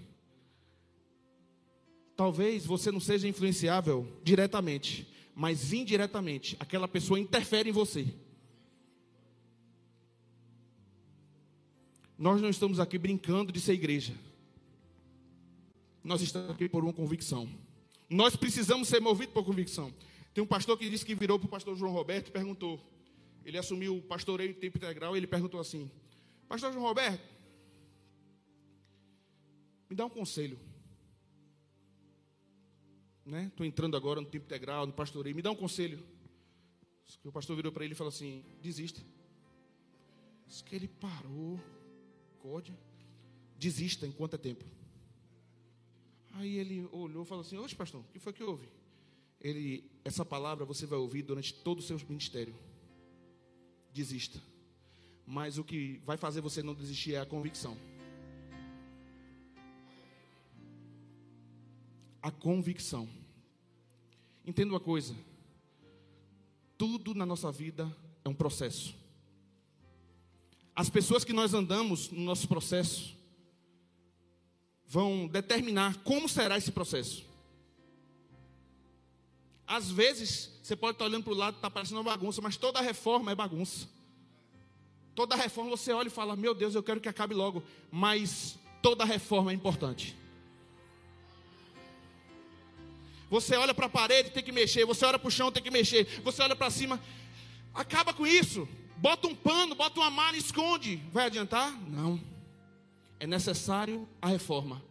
Talvez 2.16 2.64
você 2.64 2.92
não 2.92 3.00
seja 3.00 3.26
influenciável 3.26 4.06
diretamente, 4.22 5.12
mas 5.34 5.72
indiretamente, 5.72 6.56
aquela 6.60 6.86
pessoa 6.86 7.18
interfere 7.18 7.70
em 7.70 7.72
você. 7.72 8.06
Nós 12.16 12.40
não 12.40 12.48
estamos 12.48 12.78
aqui 12.78 12.96
brincando 12.96 13.50
de 13.50 13.60
ser 13.60 13.72
igreja. 13.72 14.14
Nós 16.04 16.20
estamos 16.20 16.50
aqui 16.50 16.68
por 16.68 16.84
uma 16.84 16.92
convicção. 16.92 17.48
Nós 18.10 18.36
precisamos 18.36 18.88
ser 18.88 19.00
movidos 19.00 19.32
por 19.32 19.42
convicção. 19.42 19.92
Tem 20.34 20.44
um 20.44 20.46
pastor 20.46 20.76
que 20.78 20.90
disse 20.90 21.04
que 21.04 21.14
virou 21.14 21.38
para 21.38 21.46
o 21.46 21.50
pastor 21.50 21.74
João 21.74 21.92
Roberto 21.92 22.28
e 22.28 22.30
perguntou. 22.30 22.78
Ele 23.42 23.56
assumiu 23.56 23.96
o 23.96 24.02
pastoreio 24.02 24.52
de 24.52 24.60
tempo 24.60 24.76
integral 24.76 25.16
e 25.16 25.18
ele 25.18 25.26
perguntou 25.26 25.58
assim: 25.58 25.90
Pastor 26.46 26.72
João 26.72 26.84
Roberto, 26.84 27.26
me 29.88 29.96
dá 29.96 30.04
um 30.04 30.10
conselho. 30.10 30.58
Estou 33.24 33.64
né? 33.64 33.66
entrando 33.66 33.96
agora 33.96 34.20
no 34.20 34.26
tempo 34.26 34.44
integral, 34.44 34.86
no 34.86 34.92
pastoreio, 34.92 35.34
me 35.34 35.40
dá 35.40 35.50
um 35.50 35.56
conselho. 35.56 36.04
O 37.24 37.32
pastor 37.32 37.56
virou 37.56 37.72
para 37.72 37.84
ele 37.84 37.94
e 37.94 37.96
falou 37.96 38.10
assim: 38.10 38.44
desista. 38.60 39.00
Diz 40.46 40.60
que 40.60 40.76
ele 40.76 40.88
parou, 40.88 41.58
code, 42.40 42.76
desista 43.58 44.06
enquanto 44.06 44.34
é 44.34 44.38
tempo. 44.38 44.64
Aí 46.34 46.58
ele 46.58 46.88
olhou 46.90 47.22
e 47.22 47.26
falou 47.26 47.42
assim: 47.42 47.56
Oxe, 47.56 47.74
pastor, 47.74 48.00
o 48.00 48.12
que 48.12 48.18
foi 48.18 48.32
que 48.32 48.42
houve? 48.42 48.68
Ele, 49.40 49.88
essa 50.04 50.24
palavra 50.24 50.64
você 50.64 50.86
vai 50.86 50.98
ouvir 50.98 51.22
durante 51.22 51.54
todo 51.54 51.78
o 51.78 51.82
seu 51.82 51.98
ministério 52.08 52.54
desista. 53.92 54.40
Mas 55.26 55.58
o 55.58 55.64
que 55.64 56.00
vai 56.04 56.16
fazer 56.16 56.40
você 56.40 56.62
não 56.62 56.74
desistir 56.74 57.14
é 57.14 57.20
a 57.20 57.26
convicção. 57.26 57.76
A 62.20 62.30
convicção. 62.30 63.08
Entenda 64.44 64.72
uma 64.72 64.80
coisa: 64.80 65.14
tudo 66.76 67.14
na 67.14 67.24
nossa 67.24 67.52
vida 67.52 67.94
é 68.24 68.28
um 68.28 68.34
processo. 68.34 68.96
As 70.74 70.90
pessoas 70.90 71.24
que 71.24 71.32
nós 71.32 71.54
andamos 71.54 72.10
no 72.10 72.20
nosso 72.20 72.48
processo 72.48 73.13
vão 74.86 75.26
determinar 75.26 75.96
como 76.04 76.28
será 76.28 76.56
esse 76.56 76.70
processo. 76.70 77.24
Às 79.66 79.90
vezes, 79.90 80.50
você 80.62 80.76
pode 80.76 80.96
estar 80.96 81.06
olhando 81.06 81.24
para 81.24 81.32
o 81.32 81.36
lado, 81.36 81.56
está 81.56 81.70
parecendo 81.70 82.00
uma 82.00 82.10
bagunça, 82.10 82.40
mas 82.40 82.56
toda 82.56 82.80
reforma 82.80 83.32
é 83.32 83.34
bagunça. 83.34 83.88
Toda 85.14 85.36
reforma 85.36 85.70
você 85.70 85.92
olha 85.92 86.08
e 86.08 86.10
fala: 86.10 86.36
Meu 86.36 86.54
Deus, 86.54 86.74
eu 86.74 86.82
quero 86.82 87.00
que 87.00 87.08
acabe 87.08 87.34
logo. 87.34 87.62
Mas 87.90 88.58
toda 88.82 89.04
reforma 89.04 89.52
é 89.52 89.54
importante. 89.54 90.16
Você 93.30 93.56
olha 93.56 93.74
para 93.74 93.86
a 93.86 93.88
parede, 93.88 94.30
tem 94.30 94.42
que 94.42 94.52
mexer. 94.52 94.84
Você 94.84 95.04
olha 95.04 95.18
para 95.18 95.28
o 95.28 95.30
chão, 95.30 95.50
tem 95.50 95.62
que 95.62 95.70
mexer. 95.70 96.20
Você 96.22 96.42
olha 96.42 96.54
para 96.54 96.70
cima. 96.70 97.00
Acaba 97.72 98.12
com 98.12 98.26
isso. 98.26 98.68
Bota 98.96 99.26
um 99.26 99.34
pano, 99.34 99.74
bota 99.74 99.98
uma 100.00 100.10
malha, 100.10 100.36
esconde. 100.36 100.96
Vai 101.12 101.26
adiantar? 101.26 101.72
Não. 101.88 102.20
É 103.18 103.26
necessário 103.26 104.08
a 104.20 104.28
reforma. 104.28 104.82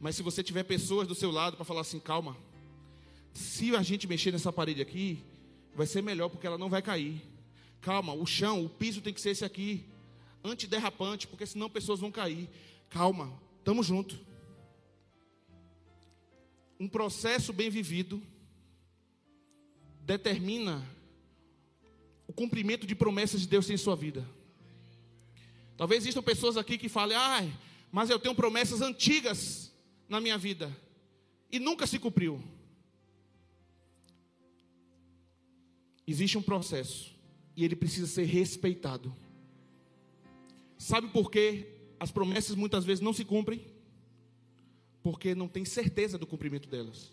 Mas 0.00 0.16
se 0.16 0.22
você 0.22 0.42
tiver 0.42 0.64
pessoas 0.64 1.06
do 1.06 1.14
seu 1.14 1.30
lado 1.30 1.56
para 1.56 1.64
falar 1.64 1.82
assim, 1.82 2.00
calma, 2.00 2.36
se 3.32 3.74
a 3.76 3.82
gente 3.82 4.06
mexer 4.06 4.32
nessa 4.32 4.52
parede 4.52 4.82
aqui, 4.82 5.24
vai 5.74 5.86
ser 5.86 6.02
melhor 6.02 6.28
porque 6.28 6.46
ela 6.46 6.58
não 6.58 6.68
vai 6.68 6.82
cair. 6.82 7.22
Calma, 7.80 8.12
o 8.12 8.26
chão, 8.26 8.64
o 8.64 8.68
piso 8.68 9.00
tem 9.00 9.14
que 9.14 9.20
ser 9.20 9.30
esse 9.30 9.44
aqui, 9.44 9.86
antiderrapante, 10.44 11.26
porque 11.26 11.46
senão 11.46 11.70
pessoas 11.70 12.00
vão 12.00 12.10
cair. 12.10 12.48
Calma, 12.90 13.32
estamos 13.58 13.86
juntos. 13.86 14.18
Um 16.78 16.88
processo 16.88 17.52
bem 17.52 17.70
vivido 17.70 18.20
determina 20.00 20.84
o 22.26 22.32
cumprimento 22.32 22.86
de 22.86 22.94
promessas 22.94 23.42
de 23.42 23.46
Deus 23.46 23.70
em 23.70 23.76
sua 23.76 23.94
vida. 23.94 24.26
Talvez 25.76 26.02
existam 26.02 26.22
pessoas 26.22 26.56
aqui 26.56 26.78
que 26.78 26.88
falem, 26.88 27.16
ah, 27.16 27.48
mas 27.90 28.10
eu 28.10 28.18
tenho 28.18 28.34
promessas 28.34 28.80
antigas 28.80 29.72
na 30.08 30.20
minha 30.20 30.38
vida 30.38 30.74
e 31.50 31.58
nunca 31.58 31.86
se 31.86 31.98
cumpriu. 31.98 32.42
Existe 36.06 36.36
um 36.36 36.42
processo 36.42 37.14
e 37.56 37.64
ele 37.64 37.76
precisa 37.76 38.06
ser 38.06 38.24
respeitado. 38.24 39.14
Sabe 40.78 41.08
por 41.08 41.30
que 41.30 41.66
as 42.00 42.10
promessas 42.10 42.56
muitas 42.56 42.84
vezes 42.84 43.00
não 43.00 43.12
se 43.12 43.24
cumprem? 43.24 43.64
Porque 45.02 45.34
não 45.34 45.46
tem 45.46 45.64
certeza 45.64 46.18
do 46.18 46.26
cumprimento 46.26 46.68
delas. 46.68 47.12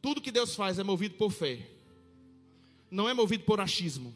Tudo 0.00 0.20
que 0.20 0.30
Deus 0.30 0.54
faz 0.54 0.78
é 0.78 0.84
movido 0.84 1.16
por 1.16 1.32
fé, 1.32 1.68
não 2.90 3.08
é 3.08 3.14
movido 3.14 3.44
por 3.44 3.60
achismo. 3.60 4.14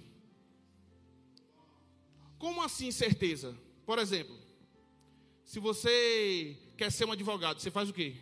Como 2.41 2.63
assim 2.63 2.91
certeza? 2.91 3.55
Por 3.85 3.99
exemplo, 3.99 4.35
se 5.45 5.61
você 5.61 6.57
quer 6.75 6.91
ser 6.91 7.05
um 7.05 7.13
advogado, 7.13 7.61
você 7.61 7.71
faz 7.71 7.91
o 7.91 7.93
quê? 7.93 8.17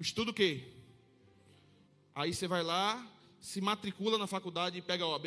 Estuda 0.00 0.30
o 0.30 0.34
quê? 0.34 0.64
Aí 2.14 2.32
você 2.32 2.48
vai 2.48 2.62
lá, 2.62 3.06
se 3.38 3.60
matricula 3.60 4.16
na 4.16 4.26
faculdade 4.26 4.78
e 4.78 4.82
pega 4.82 5.04
a 5.04 5.08
OAB? 5.08 5.26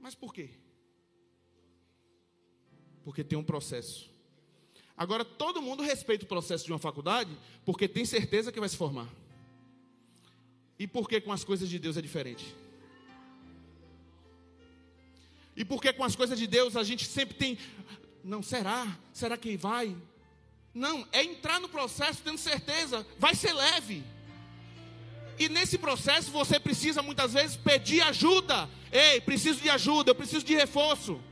Mas 0.00 0.14
por 0.14 0.32
quê? 0.32 0.48
Porque 3.04 3.22
tem 3.22 3.38
um 3.38 3.44
processo. 3.44 4.08
Agora, 4.96 5.22
todo 5.22 5.60
mundo 5.60 5.82
respeita 5.82 6.24
o 6.24 6.28
processo 6.28 6.64
de 6.64 6.72
uma 6.72 6.78
faculdade 6.78 7.36
porque 7.62 7.86
tem 7.86 8.06
certeza 8.06 8.50
que 8.50 8.58
vai 8.58 8.70
se 8.70 8.76
formar. 8.78 9.12
E 10.78 10.86
por 10.86 11.06
que 11.06 11.20
com 11.20 11.30
as 11.30 11.44
coisas 11.44 11.68
de 11.68 11.78
Deus 11.78 11.98
é 11.98 12.00
diferente? 12.00 12.56
E 15.56 15.64
por 15.64 15.80
que 15.80 15.92
com 15.92 16.04
as 16.04 16.14
coisas 16.14 16.38
de 16.38 16.46
Deus 16.46 16.76
a 16.76 16.84
gente 16.84 17.06
sempre 17.06 17.34
tem 17.34 17.58
não, 18.26 18.42
será? 18.42 18.98
Será 19.12 19.36
que 19.36 19.56
vai? 19.56 19.96
Não, 20.74 21.06
é 21.12 21.22
entrar 21.22 21.60
no 21.60 21.68
processo 21.68 22.20
tendo 22.24 22.38
certeza, 22.38 23.06
vai 23.20 23.36
ser 23.36 23.52
leve. 23.52 24.02
E 25.38 25.48
nesse 25.48 25.78
processo 25.78 26.32
você 26.32 26.58
precisa 26.58 27.02
muitas 27.02 27.34
vezes 27.34 27.56
pedir 27.56 28.00
ajuda. 28.02 28.68
Ei, 28.90 29.20
preciso 29.20 29.60
de 29.60 29.70
ajuda, 29.70 30.10
eu 30.10 30.14
preciso 30.16 30.44
de 30.44 30.56
reforço. 30.56 31.22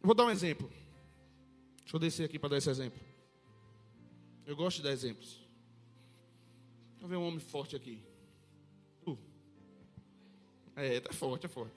Vou 0.00 0.14
dar 0.14 0.26
um 0.26 0.30
exemplo. 0.30 0.70
Deixa 1.82 1.96
eu 1.96 1.98
descer 1.98 2.24
aqui 2.24 2.38
para 2.38 2.50
dar 2.50 2.58
esse 2.58 2.70
exemplo. 2.70 3.00
Eu 4.46 4.54
gosto 4.54 4.76
de 4.76 4.84
dar 4.84 4.92
exemplos. 4.92 5.40
Eu 7.00 7.08
ver 7.08 7.16
um 7.16 7.26
homem 7.26 7.40
forte 7.40 7.74
aqui. 7.74 8.00
É, 10.76 11.00
tá 11.00 11.10
forte, 11.10 11.46
é 11.46 11.48
forte. 11.48 11.72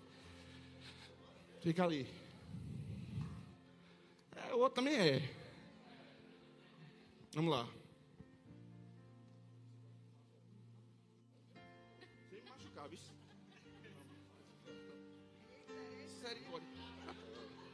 Fica 1.62 1.86
ali. 1.86 2.06
É, 4.36 4.54
o 4.54 4.60
outro 4.60 4.76
também 4.76 4.94
é. 4.94 5.30
Vamos 7.34 7.52
lá. 7.52 7.66
Sem 12.30 12.42
machucar, 12.50 12.90
viu? 12.90 13.00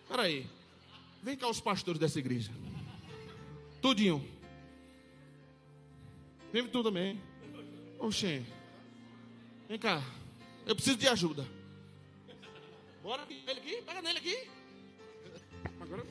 Peraí. 0.07 0.47
Vem 1.23 1.35
cá 1.35 1.49
os 1.49 1.59
pastores 1.59 1.99
dessa 1.99 2.19
igreja. 2.19 2.51
Tudinho. 3.81 4.23
Vem 6.53 6.67
tu 6.67 6.83
também. 6.83 7.19
Oxê. 7.97 8.43
Vem 9.67 9.79
cá. 9.79 10.03
Eu 10.65 10.75
preciso 10.75 10.97
de 10.97 11.07
ajuda. 11.07 11.47
Bora 13.03 13.21
aqui, 13.21 13.43
ele 13.47 13.59
aqui, 13.59 13.81
pega 13.83 14.01
nele 14.01 14.17
aqui. 14.17 14.49
Agora 15.79 16.03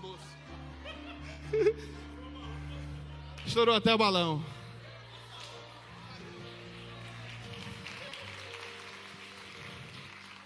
bolsa. 0.00 0.24
Estourou 3.46 3.74
até 3.74 3.94
o 3.94 3.98
balão. 3.98 4.44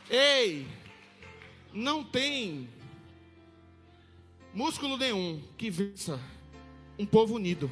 Ei, 0.08 0.66
não 1.72 2.04
tem 2.04 2.68
músculo 4.52 4.96
nenhum 4.96 5.42
que 5.58 5.70
vença 5.70 6.20
um 6.96 7.04
povo 7.04 7.34
unido. 7.34 7.68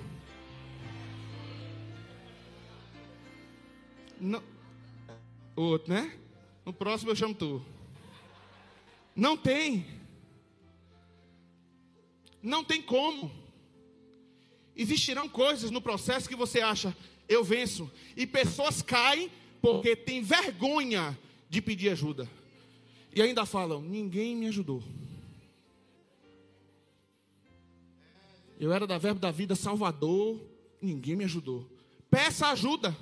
Não, 4.23 4.41
outro, 5.57 5.93
né? 5.93 6.17
No 6.65 6.73
próximo 6.73 7.11
eu 7.11 7.17
chamo 7.17 7.35
tu. 7.35 7.61
Não 9.17 9.37
tem. 9.37 9.85
Não 12.41 12.63
tem 12.63 12.81
como. 12.81 13.33
Existirão 14.77 15.29
coisas 15.29 15.73
no 15.73 15.83
processo 15.83 16.29
que 16.29 16.37
você 16.37 16.61
acha, 16.61 16.97
eu 17.29 17.43
venço. 17.43 17.91
E 18.17 18.25
pessoas 18.25 18.81
caem 18.81 19.29
porque 19.61 19.97
tem 19.97 20.23
vergonha 20.23 21.19
de 21.51 21.61
pedir 21.61 21.89
ajuda. 21.89 22.31
E 23.13 23.21
ainda 23.21 23.45
falam: 23.45 23.83
ninguém 23.83 24.37
me 24.37 24.47
ajudou. 24.47 24.85
Eu 28.61 28.73
era 28.73 28.87
da 28.87 28.99
Verbo 28.99 29.19
da 29.19 29.33
Vida 29.33 29.57
Salvador, 29.57 30.41
ninguém 30.81 31.17
me 31.17 31.25
ajudou. 31.25 31.69
Peça 32.09 32.47
ajuda. 32.47 32.97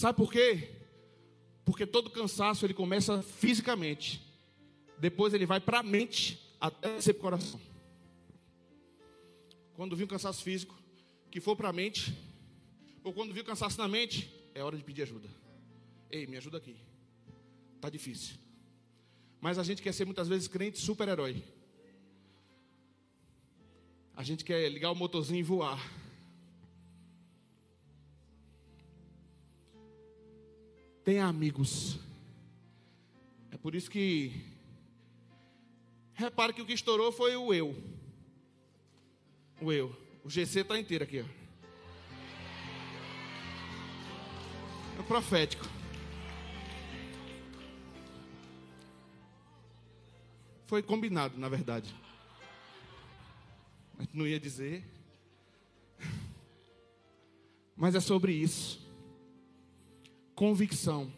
Sabe 0.00 0.16
por 0.16 0.32
quê? 0.32 0.66
Porque 1.62 1.86
todo 1.86 2.08
cansaço 2.08 2.64
ele 2.64 2.72
começa 2.72 3.22
fisicamente. 3.22 4.18
Depois 4.98 5.34
ele 5.34 5.44
vai 5.44 5.60
para 5.60 5.80
a 5.80 5.82
mente 5.82 6.40
até 6.58 6.98
ser 7.02 7.12
para 7.12 7.18
o 7.18 7.22
coração. 7.22 7.60
Quando 9.74 9.94
vir 9.94 10.04
um 10.04 10.06
cansaço 10.06 10.42
físico, 10.42 10.74
que 11.30 11.38
for 11.38 11.54
para 11.54 11.68
a 11.68 11.72
mente, 11.74 12.16
ou 13.04 13.12
quando 13.12 13.34
vir 13.34 13.44
cansaço 13.44 13.76
na 13.76 13.86
mente, 13.86 14.32
é 14.54 14.64
hora 14.64 14.74
de 14.74 14.82
pedir 14.82 15.02
ajuda. 15.02 15.28
Ei, 16.10 16.26
me 16.26 16.38
ajuda 16.38 16.56
aqui. 16.56 16.76
Tá 17.78 17.90
difícil. 17.90 18.36
Mas 19.38 19.58
a 19.58 19.62
gente 19.62 19.82
quer 19.82 19.92
ser 19.92 20.06
muitas 20.06 20.28
vezes 20.28 20.48
crente 20.48 20.78
super-herói. 20.78 21.44
A 24.16 24.22
gente 24.22 24.46
quer 24.46 24.66
ligar 24.70 24.92
o 24.92 24.94
motorzinho 24.94 25.40
e 25.40 25.42
voar. 25.42 25.99
Tenha 31.04 31.26
amigos. 31.26 31.98
É 33.50 33.56
por 33.56 33.74
isso 33.74 33.90
que 33.90 34.32
repare 36.14 36.52
que 36.52 36.60
o 36.60 36.66
que 36.66 36.74
estourou 36.74 37.10
foi 37.10 37.34
o 37.36 37.52
eu. 37.54 37.74
O 39.60 39.72
eu. 39.72 39.96
O 40.22 40.28
GC 40.28 40.60
está 40.60 40.78
inteiro 40.78 41.04
aqui, 41.04 41.22
ó. 41.22 41.40
É 45.00 45.02
profético. 45.02 45.66
Foi 50.66 50.82
combinado, 50.82 51.38
na 51.38 51.48
verdade. 51.48 51.92
Mas 53.96 54.06
não 54.12 54.26
ia 54.26 54.38
dizer. 54.38 54.84
Mas 57.74 57.94
é 57.94 58.00
sobre 58.00 58.32
isso. 58.32 58.89
Convicção. 60.40 61.12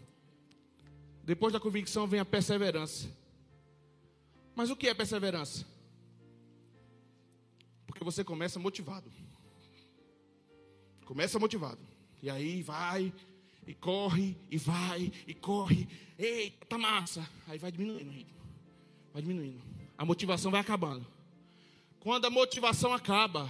Depois 1.23 1.53
da 1.53 1.61
convicção 1.61 2.09
vem 2.09 2.19
a 2.19 2.25
perseverança. 2.25 3.09
Mas 4.53 4.69
o 4.69 4.75
que 4.75 4.89
é 4.89 4.95
perseverança? 4.95 5.65
Porque 7.87 8.03
você 8.03 8.25
começa 8.25 8.59
motivado. 8.59 9.09
Começa 11.05 11.39
motivado. 11.39 11.79
E 12.21 12.29
aí 12.29 12.65
vai, 12.65 13.15
e 13.65 13.73
corre, 13.75 14.37
e 14.51 14.59
vai, 14.59 15.13
e 15.25 15.35
corre. 15.35 15.89
Eita, 16.19 16.67
tá 16.67 16.77
massa. 16.77 17.25
Aí 17.47 17.59
vai 17.59 17.71
diminuindo 17.71 18.11
o 18.11 18.13
ritmo. 18.13 18.41
Vai 19.13 19.23
diminuindo. 19.23 19.63
A 19.97 20.05
motivação 20.05 20.51
vai 20.51 20.61
acabando. 20.61 21.07
Quando 22.01 22.25
a 22.25 22.31
motivação 22.31 22.93
acaba, 22.93 23.49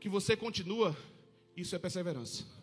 que 0.00 0.08
você 0.08 0.36
continua, 0.36 0.96
isso 1.56 1.76
é 1.76 1.78
perseverança. 1.78 2.53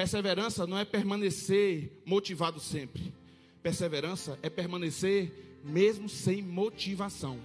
Perseverança 0.00 0.66
não 0.66 0.78
é 0.78 0.84
permanecer 0.86 2.02
motivado 2.06 2.58
sempre. 2.58 3.12
Perseverança 3.62 4.38
é 4.42 4.48
permanecer 4.48 5.60
mesmo 5.62 6.08
sem 6.08 6.40
motivação. 6.40 7.38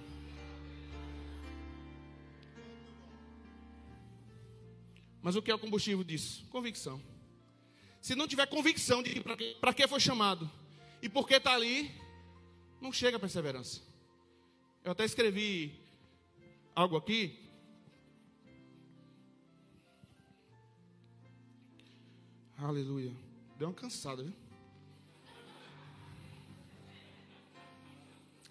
Mas 5.20 5.36
o 5.36 5.42
que 5.42 5.50
é 5.50 5.54
o 5.54 5.58
combustível 5.58 6.02
disso? 6.02 6.46
Convicção. 6.48 6.98
Se 8.00 8.14
não 8.14 8.26
tiver 8.26 8.46
convicção 8.46 9.02
de 9.02 9.22
para 9.60 9.74
que 9.74 9.86
foi 9.86 10.00
chamado 10.00 10.50
e 11.02 11.10
por 11.10 11.28
que 11.28 11.34
está 11.34 11.52
ali, 11.52 11.94
não 12.80 12.90
chega 12.90 13.18
a 13.18 13.20
perseverança. 13.20 13.82
Eu 14.82 14.92
até 14.92 15.04
escrevi 15.04 15.78
algo 16.74 16.96
aqui. 16.96 17.45
Aleluia. 22.58 23.14
Deu 23.58 23.68
uma 23.68 23.74
cansada, 23.74 24.22
viu? 24.22 24.32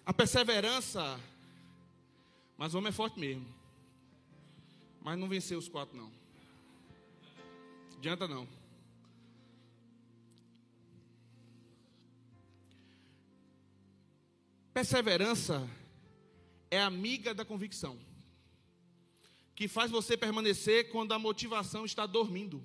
A 0.04 0.12
perseverança. 0.12 1.20
Mas 2.56 2.72
o 2.72 2.78
homem 2.78 2.90
é 2.90 2.92
forte 2.92 3.18
mesmo. 3.18 3.46
Mas 5.00 5.18
não 5.18 5.28
venceu 5.28 5.58
os 5.58 5.68
quatro, 5.68 5.96
não. 5.96 6.12
Adianta 7.96 8.28
não. 8.28 8.48
Perseverança 14.72 15.68
é 16.70 16.80
amiga 16.80 17.34
da 17.34 17.44
convicção, 17.44 17.98
que 19.54 19.66
faz 19.66 19.90
você 19.90 20.16
permanecer 20.16 20.90
quando 20.90 21.12
a 21.12 21.18
motivação 21.18 21.84
está 21.84 22.04
dormindo. 22.04 22.62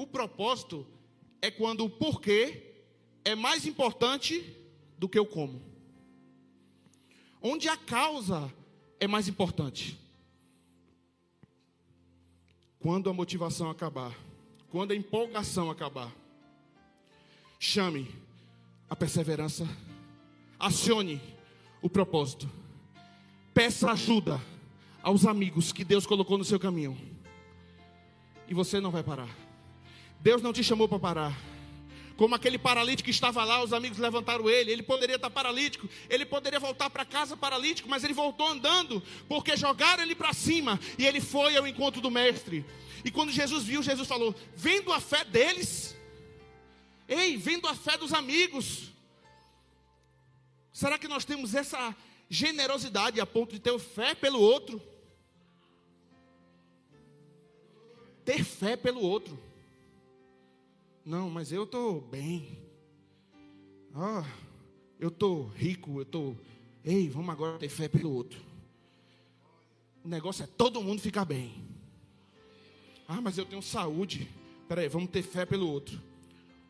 O 0.00 0.06
propósito 0.06 0.86
é 1.42 1.50
quando 1.50 1.84
o 1.84 1.90
porquê 1.90 2.72
é 3.22 3.34
mais 3.34 3.66
importante 3.66 4.56
do 4.96 5.06
que 5.06 5.20
o 5.20 5.26
como. 5.26 5.60
Onde 7.42 7.68
a 7.68 7.76
causa 7.76 8.50
é 8.98 9.06
mais 9.06 9.28
importante. 9.28 10.00
Quando 12.78 13.10
a 13.10 13.12
motivação 13.12 13.68
acabar, 13.68 14.18
quando 14.70 14.92
a 14.92 14.96
empolgação 14.96 15.70
acabar, 15.70 16.10
chame 17.58 18.08
a 18.88 18.96
perseverança 18.96 19.68
Acione 20.58 21.20
o 21.82 21.90
propósito. 21.90 22.50
Peça 23.52 23.90
ajuda 23.90 24.40
aos 25.02 25.26
amigos 25.26 25.72
que 25.72 25.84
Deus 25.84 26.06
colocou 26.06 26.38
no 26.38 26.44
seu 26.44 26.58
caminho. 26.58 26.98
E 28.48 28.54
você 28.54 28.80
não 28.80 28.90
vai 28.90 29.02
parar. 29.02 29.49
Deus 30.20 30.42
não 30.42 30.52
te 30.52 30.62
chamou 30.62 30.88
para 30.88 30.98
parar. 30.98 31.38
Como 32.16 32.34
aquele 32.34 32.58
paralítico 32.58 33.06
que 33.06 33.10
estava 33.10 33.42
lá, 33.44 33.62
os 33.62 33.72
amigos 33.72 33.98
levantaram 33.98 34.48
ele. 34.48 34.70
Ele 34.70 34.82
poderia 34.82 35.16
estar 35.16 35.30
paralítico, 35.30 35.88
ele 36.08 36.26
poderia 36.26 36.60
voltar 36.60 36.90
para 36.90 37.04
casa 37.04 37.36
paralítico, 37.36 37.88
mas 37.88 38.04
ele 38.04 38.12
voltou 38.12 38.46
andando, 38.46 39.02
porque 39.28 39.56
jogaram 39.56 40.02
ele 40.02 40.14
para 40.14 40.32
cima 40.32 40.78
e 40.98 41.06
ele 41.06 41.20
foi 41.20 41.56
ao 41.56 41.66
encontro 41.66 42.00
do 42.00 42.10
Mestre. 42.10 42.64
E 43.04 43.10
quando 43.10 43.32
Jesus 43.32 43.64
viu, 43.64 43.82
Jesus 43.82 44.06
falou: 44.06 44.34
Vendo 44.54 44.92
a 44.92 45.00
fé 45.00 45.24
deles, 45.24 45.96
ei, 47.08 47.36
vendo 47.38 47.66
a 47.66 47.74
fé 47.74 47.96
dos 47.96 48.12
amigos, 48.12 48.90
Será 50.80 50.98
que 50.98 51.08
nós 51.08 51.26
temos 51.26 51.54
essa 51.54 51.94
generosidade 52.28 53.20
a 53.20 53.26
ponto 53.26 53.52
de 53.52 53.60
ter 53.60 53.78
fé 53.78 54.14
pelo 54.14 54.40
outro? 54.40 54.80
Ter 58.24 58.42
fé 58.44 58.76
pelo 58.76 59.02
outro. 59.02 59.38
Não, 61.10 61.28
mas 61.28 61.50
eu 61.50 61.64
estou 61.64 62.00
bem. 62.00 62.56
Ah, 63.92 64.24
eu 64.96 65.08
estou 65.08 65.48
rico, 65.48 65.98
eu 65.98 66.02
estou. 66.02 66.36
Ei, 66.84 67.08
vamos 67.08 67.30
agora 67.30 67.58
ter 67.58 67.68
fé 67.68 67.88
pelo 67.88 68.12
outro. 68.12 68.40
O 70.04 70.08
negócio 70.08 70.44
é 70.44 70.46
todo 70.46 70.80
mundo 70.80 71.00
ficar 71.00 71.24
bem. 71.24 71.64
Ah, 73.08 73.20
mas 73.20 73.36
eu 73.36 73.44
tenho 73.44 73.60
saúde. 73.60 74.30
Peraí, 74.68 74.88
vamos 74.88 75.10
ter 75.10 75.22
fé 75.22 75.44
pelo 75.44 75.68
outro. 75.68 76.00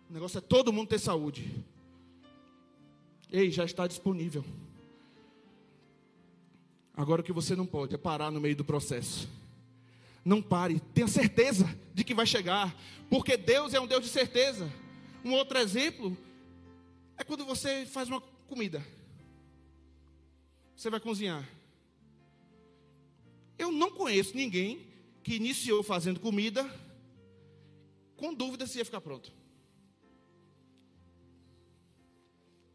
O 0.09 0.15
negócio 0.15 0.39
é 0.39 0.41
todo 0.41 0.73
mundo 0.73 0.89
ter 0.89 0.99
saúde. 0.99 1.55
Ei, 3.31 3.51
já 3.51 3.67
está 3.67 3.87
disponível. 3.87 4.43
Agora 6.97 7.21
o 7.21 7.25
que 7.25 7.31
você 7.31 7.55
não 7.55 7.67
pode 7.67 7.95
é 7.95 7.99
parar 7.99 8.31
no 8.31 8.41
meio 8.41 8.57
do 8.57 8.65
processo. 8.65 9.29
Não 10.31 10.41
pare, 10.41 10.79
tenha 10.95 11.09
certeza 11.09 11.67
de 11.93 12.05
que 12.05 12.15
vai 12.15 12.25
chegar, 12.25 12.73
porque 13.09 13.37
Deus 13.37 13.75
é 13.75 13.81
um 13.81 13.87
Deus 13.89 14.05
de 14.05 14.09
certeza. 14.09 14.73
Um 15.25 15.33
outro 15.33 15.59
exemplo 15.59 16.17
é 17.19 17.25
quando 17.25 17.45
você 17.45 17.85
faz 17.85 18.09
uma 18.09 18.21
comida. 18.47 18.81
Você 20.77 20.89
vai 20.89 21.01
cozinhar. 21.01 21.45
Eu 23.59 23.73
não 23.73 23.91
conheço 23.91 24.37
ninguém 24.37 24.87
que 25.25 25.35
iniciou 25.35 25.83
fazendo 25.83 26.21
comida 26.21 26.63
com 28.17 28.33
dúvida 28.33 28.69
se 28.69 28.79
ia 28.79 28.85
ficar 28.85 29.01
pronto. 29.01 29.33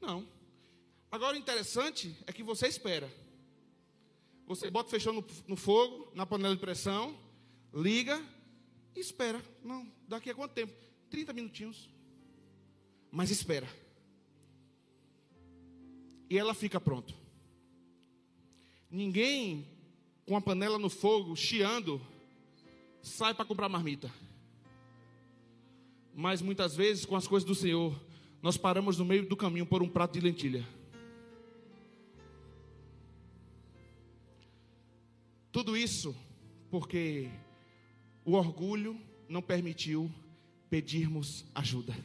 Não. 0.02 0.28
Agora 1.10 1.38
o 1.38 1.40
interessante 1.40 2.18
é 2.28 2.34
que 2.34 2.44
você 2.44 2.68
espera. 2.68 3.10
Você 4.46 4.70
bota 4.70 4.90
fechou 4.90 5.14
no, 5.14 5.26
no 5.48 5.56
fogo, 5.56 6.12
na 6.14 6.26
panela 6.26 6.54
de 6.54 6.60
pressão, 6.60 7.24
liga 7.76 8.24
e 8.96 9.00
espera. 9.00 9.44
Não, 9.64 9.86
daqui 10.08 10.30
a 10.30 10.36
quanto 10.36 10.54
tempo? 10.54 10.74
30 11.10 11.34
minutinhos. 11.34 11.90
Mas 13.12 13.30
espera. 13.30 13.68
E 16.30 16.38
ela 16.38 16.54
fica 16.54 16.80
pronta. 16.80 17.14
Ninguém 18.90 19.68
com 20.26 20.36
a 20.36 20.42
panela 20.42 20.80
no 20.80 20.90
fogo, 20.90 21.36
chiando, 21.36 22.02
sai 23.02 23.34
para 23.34 23.46
comprar 23.46 23.70
marmita. 23.70 24.12
Mas 26.16 26.42
muitas 26.42 26.76
vezes, 26.76 27.06
com 27.06 27.16
as 27.16 27.28
coisas 27.28 27.46
do 27.46 27.54
Senhor, 27.54 27.94
nós 28.42 28.58
paramos 28.58 28.98
no 28.98 29.06
meio 29.06 29.28
do 29.28 29.36
caminho 29.36 29.66
por 29.66 29.84
um 29.84 29.90
prato 29.90 30.14
de 30.14 30.22
lentilha. 30.22 30.66
Tudo 35.52 35.78
isso 35.78 36.16
porque 36.70 37.30
o 38.26 38.34
orgulho 38.34 39.00
não 39.30 39.42
permitiu 39.42 40.12
pedirmos 40.70 41.46
ajuda. 41.54 41.96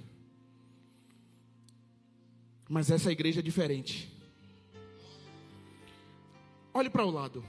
Mas 2.69 2.91
essa 2.91 3.11
igreja 3.11 3.41
é 3.41 3.43
diferente. 3.43 4.09
Olhe 6.73 6.89
para 6.89 7.05
o 7.05 7.11
lado, 7.11 7.45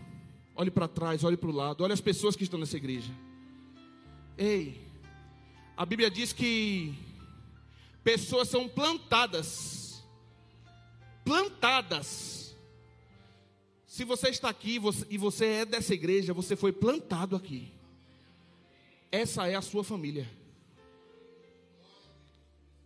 olhe 0.56 0.72
para 0.72 0.88
trás, 0.88 1.24
olhe 1.24 1.38
para 1.38 1.50
o 1.50 1.54
lado, 1.54 1.84
olhe 1.84 1.94
as 1.94 2.02
pessoas 2.02 2.36
que 2.36 2.44
estão 2.44 2.60
nessa 2.60 2.78
igreja. 2.78 3.14
Ei, 4.36 4.82
a 5.78 5.86
Bíblia 5.86 6.10
diz 6.10 6.34
que 6.34 6.96
pessoas 8.04 8.48
são 8.48 8.68
plantadas. 8.68 10.04
Plantadas. 11.24 12.56
Se 13.86 14.04
você 14.04 14.30
está 14.30 14.50
aqui 14.50 14.82
e 15.10 15.18
você 15.18 15.46
é 15.46 15.66
dessa 15.66 15.94
igreja, 15.94 16.34
você 16.34 16.56
foi 16.56 16.72
plantado 16.72 17.36
aqui. 17.36 17.72
Essa 19.12 19.48
é 19.48 19.56
a 19.56 19.62
sua 19.62 19.84
família. 19.84 20.30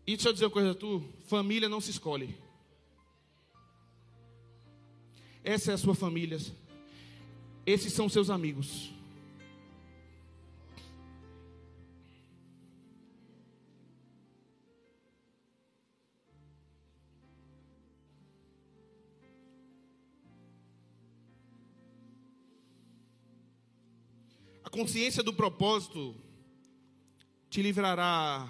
E 0.07 0.15
deixa 0.15 0.29
eu 0.29 0.33
dizer 0.33 0.45
uma 0.45 0.51
coisa 0.51 0.71
a 0.71 0.75
tu: 0.75 1.03
família 1.27 1.69
não 1.69 1.79
se 1.79 1.91
escolhe. 1.91 2.35
Essa 5.43 5.71
é 5.71 5.73
a 5.75 5.77
sua 5.77 5.93
família. 5.93 6.39
Esses 7.65 7.93
são 7.93 8.09
seus 8.09 8.29
amigos. 8.29 8.94
Consciência 24.75 25.23
do 25.23 25.31
propósito 25.31 26.13
te 27.49 27.61
livrará 27.61 28.45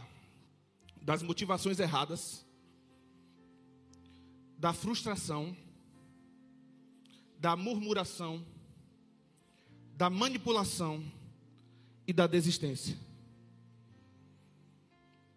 das 1.00 1.22
motivações 1.22 1.80
erradas, 1.80 2.44
da 4.58 4.74
frustração, 4.74 5.56
da 7.38 7.56
murmuração, 7.56 8.44
da 9.96 10.10
manipulação 10.10 11.04
e 12.08 12.12
da 12.12 12.26
desistência. 12.26 12.98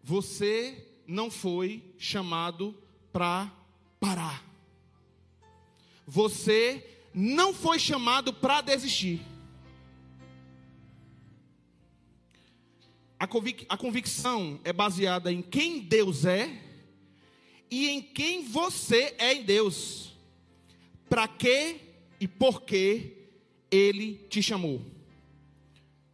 Você 0.03 1.03
não 1.07 1.31
foi 1.31 1.95
chamado 1.99 2.75
para 3.13 3.53
parar. 4.01 4.43
Você 6.07 6.83
não 7.13 7.53
foi 7.53 7.79
chamado 7.79 8.33
para 8.33 8.63
desistir. 8.63 9.21
A, 13.19 13.27
convic 13.27 13.67
a 13.69 13.77
convicção 13.77 14.61
é 14.63 14.73
baseada 14.73 15.33
em 15.33 15.43
quem 15.43 15.81
Deus 15.81 16.25
é 16.25 16.63
e 17.71 17.89
em 17.89 18.01
quem 18.01 18.45
você 18.45 19.15
é 19.19 19.35
em 19.35 19.43
Deus. 19.43 20.13
Para 21.09 21.27
que 21.27 21.81
e 22.21 22.29
por 22.29 22.63
que 22.63 23.29
Ele 23.71 24.15
te 24.29 24.43
chamou. 24.43 24.85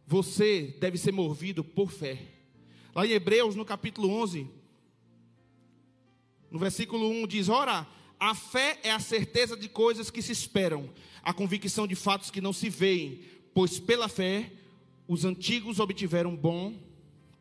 Você 0.07 0.75
deve 0.79 0.97
ser 0.97 1.11
movido 1.11 1.63
por 1.63 1.91
fé. 1.91 2.19
Lá 2.93 3.05
em 3.05 3.11
Hebreus, 3.11 3.55
no 3.55 3.65
capítulo 3.65 4.09
11, 4.09 4.47
no 6.49 6.57
versículo 6.57 7.09
1 7.09 7.27
diz: 7.27 7.49
Ora, 7.49 7.87
a 8.19 8.33
fé 8.33 8.79
é 8.83 8.91
a 8.91 8.99
certeza 8.99 9.57
de 9.57 9.67
coisas 9.67 10.09
que 10.09 10.21
se 10.21 10.31
esperam, 10.31 10.89
a 11.21 11.33
convicção 11.33 11.85
de 11.85 11.95
fatos 11.95 12.31
que 12.31 12.41
não 12.41 12.53
se 12.53 12.69
veem, 12.69 13.21
pois 13.53 13.79
pela 13.79 14.07
fé 14.07 14.51
os 15.07 15.25
antigos 15.25 15.79
obtiveram 15.79 16.35
bom 16.35 16.84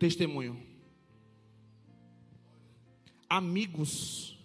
testemunho. 0.04 0.60
Amigos 3.26 4.38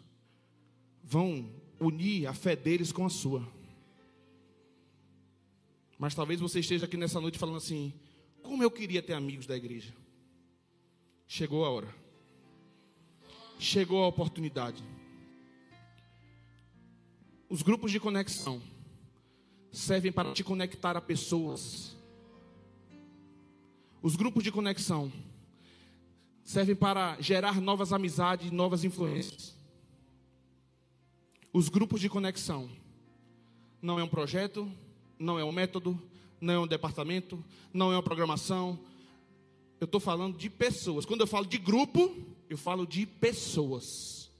vão 1.04 1.52
unir 1.78 2.28
a 2.28 2.34
fé 2.34 2.56
deles 2.56 2.93
com 2.93 3.06
a 3.06 3.10
sua. 3.10 3.45
Mas 5.98 6.15
talvez 6.15 6.39
você 6.39 6.62
esteja 6.62 6.86
aqui 6.86 6.95
nessa 6.95 7.19
noite 7.19 7.38
falando 7.38 7.58
assim: 7.58 7.93
como 8.41 8.63
eu 8.63 8.72
queria 8.72 9.02
ter 9.02 9.13
amigos 9.13 9.45
da 9.45 9.58
igreja. 9.58 9.93
Chegou 11.28 11.65
a 11.65 11.69
hora. 11.69 11.93
Chegou 13.60 14.02
a 14.06 14.08
oportunidade. 14.08 14.82
Os 17.50 17.62
grupos 17.62 17.91
de 17.91 18.00
conexão 18.00 18.62
servem 19.74 20.12
para 20.12 20.32
te 20.32 20.41
conectar 20.41 20.95
a 20.95 21.02
pessoas. 21.02 21.98
Os 24.02 24.15
grupos 24.15 24.41
de 24.41 24.54
conexão 24.54 25.12
servem 26.50 26.76
para 26.76 27.16
gerar 27.22 27.62
novas 27.62 27.94
amizades, 27.94 28.50
novas 28.50 28.84
influências. 28.84 29.56
Os 31.54 31.70
grupos 31.70 32.02
de 32.02 32.10
conexão 32.10 32.68
não 33.80 34.00
é 34.00 34.04
um 34.04 34.08
projeto, 34.08 34.68
não 35.20 35.38
é 35.38 35.44
um 35.44 35.52
método, 35.52 36.02
não 36.42 36.54
é 36.56 36.60
um 36.60 36.66
departamento, 36.66 37.46
não 37.72 37.92
é 37.92 37.96
uma 37.96 38.02
programação. 38.02 38.80
Eu 39.80 39.86
estou 39.86 40.02
falando 40.02 40.40
de 40.40 40.50
pessoas. 40.50 41.06
Quando 41.06 41.22
eu 41.22 41.28
falo 41.28 41.46
de 41.46 41.60
grupo, 41.60 42.18
eu 42.50 42.58
falo 42.58 42.88
de 42.88 43.06
pessoas. 43.06 44.32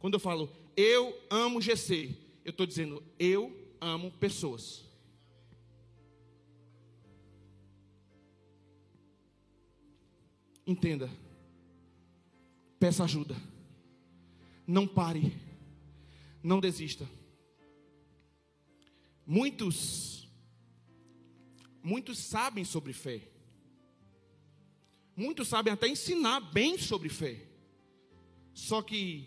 Quando 0.00 0.12
eu 0.12 0.20
falo 0.20 0.50
eu 0.76 1.18
amo 1.30 1.62
GC, 1.62 2.14
eu 2.44 2.50
estou 2.50 2.66
dizendo 2.66 3.02
eu 3.18 3.50
amo 3.80 4.10
pessoas. 4.10 4.84
Entenda. 10.68 11.10
Peça 12.78 13.02
ajuda. 13.02 13.34
Não 14.66 14.86
pare. 14.86 15.34
Não 16.42 16.60
desista. 16.60 17.08
Muitos 19.26 20.28
muitos 21.82 22.18
sabem 22.18 22.66
sobre 22.66 22.92
fé. 22.92 23.22
Muitos 25.16 25.48
sabem 25.48 25.72
até 25.72 25.88
ensinar 25.88 26.38
bem 26.40 26.76
sobre 26.76 27.08
fé. 27.08 27.46
Só 28.52 28.82
que 28.82 29.26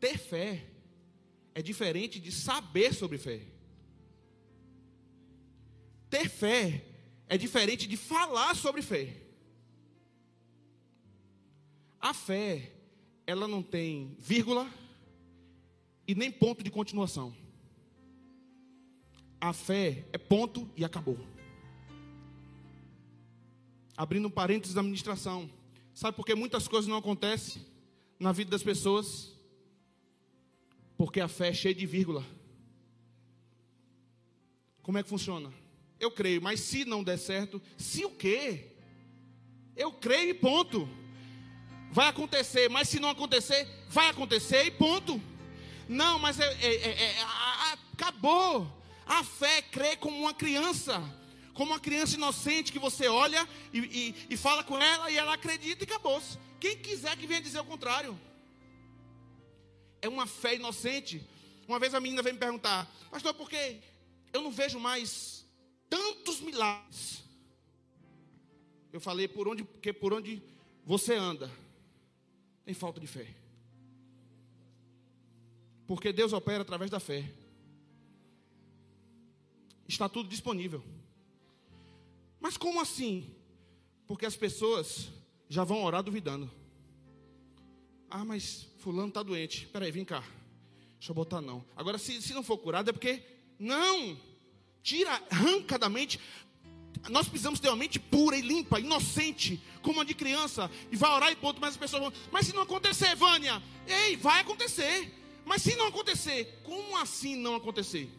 ter 0.00 0.18
fé 0.18 0.66
é 1.54 1.62
diferente 1.62 2.18
de 2.18 2.32
saber 2.32 2.92
sobre 2.92 3.16
fé. 3.16 3.46
Ter 6.10 6.28
fé 6.28 6.84
é 7.28 7.38
diferente 7.38 7.86
de 7.86 7.96
falar 7.96 8.56
sobre 8.56 8.82
fé. 8.82 9.27
A 12.08 12.14
fé, 12.14 12.72
ela 13.26 13.46
não 13.46 13.62
tem 13.62 14.16
vírgula 14.18 14.66
e 16.06 16.14
nem 16.14 16.32
ponto 16.32 16.64
de 16.64 16.70
continuação. 16.70 17.36
A 19.38 19.52
fé 19.52 20.06
é 20.10 20.16
ponto 20.16 20.66
e 20.74 20.86
acabou. 20.86 21.18
Abrindo 23.94 24.26
um 24.26 24.30
parênteses 24.30 24.74
da 24.74 24.80
administração. 24.80 25.50
Sabe 25.92 26.16
por 26.16 26.24
que 26.24 26.34
muitas 26.34 26.66
coisas 26.66 26.88
não 26.88 26.96
acontecem 26.96 27.62
na 28.18 28.32
vida 28.32 28.52
das 28.52 28.62
pessoas? 28.62 29.36
Porque 30.96 31.20
a 31.20 31.28
fé 31.28 31.48
é 31.48 31.52
cheia 31.52 31.74
de 31.74 31.84
vírgula. 31.84 32.24
Como 34.80 34.96
é 34.96 35.02
que 35.02 35.10
funciona? 35.10 35.52
Eu 36.00 36.10
creio, 36.10 36.40
mas 36.40 36.60
se 36.60 36.86
não 36.86 37.04
der 37.04 37.18
certo, 37.18 37.60
se 37.76 38.06
o 38.06 38.10
quê? 38.10 38.78
Eu 39.76 39.92
creio 39.92 40.30
e 40.30 40.34
ponto. 40.34 40.88
Vai 41.90 42.08
acontecer, 42.08 42.68
mas 42.68 42.88
se 42.88 43.00
não 43.00 43.08
acontecer, 43.08 43.66
vai 43.88 44.08
acontecer 44.08 44.64
e 44.64 44.70
ponto. 44.70 45.20
Não, 45.88 46.18
mas 46.18 46.38
é, 46.38 46.46
é, 46.60 46.74
é, 46.74 47.10
é 47.10 47.24
acabou. 47.92 48.70
A 49.06 49.24
fé 49.24 49.62
crê 49.62 49.96
como 49.96 50.18
uma 50.18 50.34
criança, 50.34 51.02
como 51.54 51.72
uma 51.72 51.80
criança 51.80 52.14
inocente 52.14 52.72
que 52.72 52.78
você 52.78 53.08
olha 53.08 53.48
e, 53.72 53.78
e, 53.78 54.14
e 54.30 54.36
fala 54.36 54.62
com 54.62 54.76
ela 54.78 55.10
e 55.10 55.16
ela 55.16 55.34
acredita 55.34 55.82
e 55.82 55.86
acabou-se. 55.86 56.38
Quem 56.60 56.76
quiser 56.76 57.16
que 57.16 57.26
venha 57.26 57.40
dizer 57.40 57.60
o 57.60 57.64
contrário. 57.64 58.18
É 60.00 60.08
uma 60.08 60.26
fé 60.26 60.54
inocente. 60.54 61.26
Uma 61.66 61.78
vez 61.78 61.94
a 61.94 62.00
menina 62.00 62.22
veio 62.22 62.34
me 62.34 62.40
perguntar, 62.40 62.88
pastor, 63.10 63.34
por 63.34 63.48
que 63.48 63.80
eu 64.32 64.42
não 64.42 64.50
vejo 64.50 64.78
mais 64.78 65.44
tantos 65.88 66.40
milagres? 66.40 67.24
Eu 68.92 69.00
falei, 69.00 69.26
por 69.26 69.48
onde, 69.48 69.64
porque 69.64 69.92
por 69.92 70.12
onde 70.14 70.42
você 70.84 71.14
anda, 71.14 71.50
tem 72.68 72.74
falta 72.74 73.00
de 73.00 73.06
fé. 73.06 73.26
Porque 75.86 76.12
Deus 76.12 76.34
opera 76.34 76.60
através 76.60 76.90
da 76.90 77.00
fé. 77.00 77.32
Está 79.88 80.06
tudo 80.06 80.28
disponível. 80.28 80.84
Mas 82.38 82.58
como 82.58 82.78
assim? 82.78 83.34
Porque 84.06 84.26
as 84.26 84.36
pessoas 84.36 85.10
já 85.48 85.64
vão 85.64 85.82
orar 85.82 86.02
duvidando. 86.02 86.50
Ah, 88.10 88.22
mas 88.22 88.68
fulano 88.80 89.08
está 89.08 89.22
doente. 89.22 89.66
Peraí, 89.68 89.90
vem 89.90 90.04
cá. 90.04 90.22
Deixa 90.98 91.12
eu 91.12 91.14
botar 91.14 91.40
não. 91.40 91.64
Agora, 91.74 91.96
se, 91.96 92.20
se 92.20 92.34
não 92.34 92.42
for 92.42 92.58
curado, 92.58 92.90
é 92.90 92.92
porque. 92.92 93.22
Não! 93.58 94.14
Tira, 94.82 95.22
arranca 95.30 95.78
da 95.78 95.88
mente. 95.88 96.20
Nós 97.08 97.28
precisamos 97.28 97.60
ter 97.60 97.68
uma 97.68 97.76
mente 97.76 97.98
pura 97.98 98.36
e 98.36 98.40
limpa, 98.40 98.80
inocente, 98.80 99.60
como 99.82 100.00
a 100.00 100.04
de 100.04 100.14
criança. 100.14 100.70
E 100.90 100.96
vai 100.96 101.10
orar 101.10 101.30
e 101.30 101.36
ponto, 101.36 101.60
mas 101.60 101.70
as 101.70 101.76
pessoas 101.76 102.02
vão. 102.02 102.12
Mas 102.30 102.46
se 102.46 102.54
não 102.54 102.62
acontecer, 102.62 103.14
Vânia, 103.14 103.62
ei, 103.86 104.16
vai 104.16 104.40
acontecer. 104.40 105.14
Mas 105.44 105.62
se 105.62 105.74
não 105.76 105.86
acontecer, 105.86 106.60
como 106.64 106.96
assim 106.96 107.36
não 107.36 107.54
acontecer? 107.54 108.10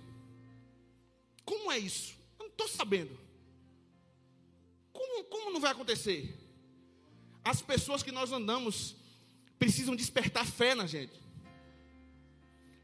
Como 1.46 1.72
é 1.72 1.78
isso? 1.78 2.16
Eu 2.40 2.46
não 2.46 2.52
estou 2.52 2.68
sabendo. 2.68 3.18
Como, 4.92 5.24
como 5.26 5.52
não 5.52 5.60
vai 5.60 5.72
acontecer? 5.72 6.36
As 7.44 7.62
pessoas 7.62 8.04
que 8.04 8.12
nós 8.12 8.32
andamos 8.32 8.96
precisam 9.58 9.96
despertar 9.96 10.46
fé 10.46 10.74
na 10.74 10.88
gente. 10.88 11.14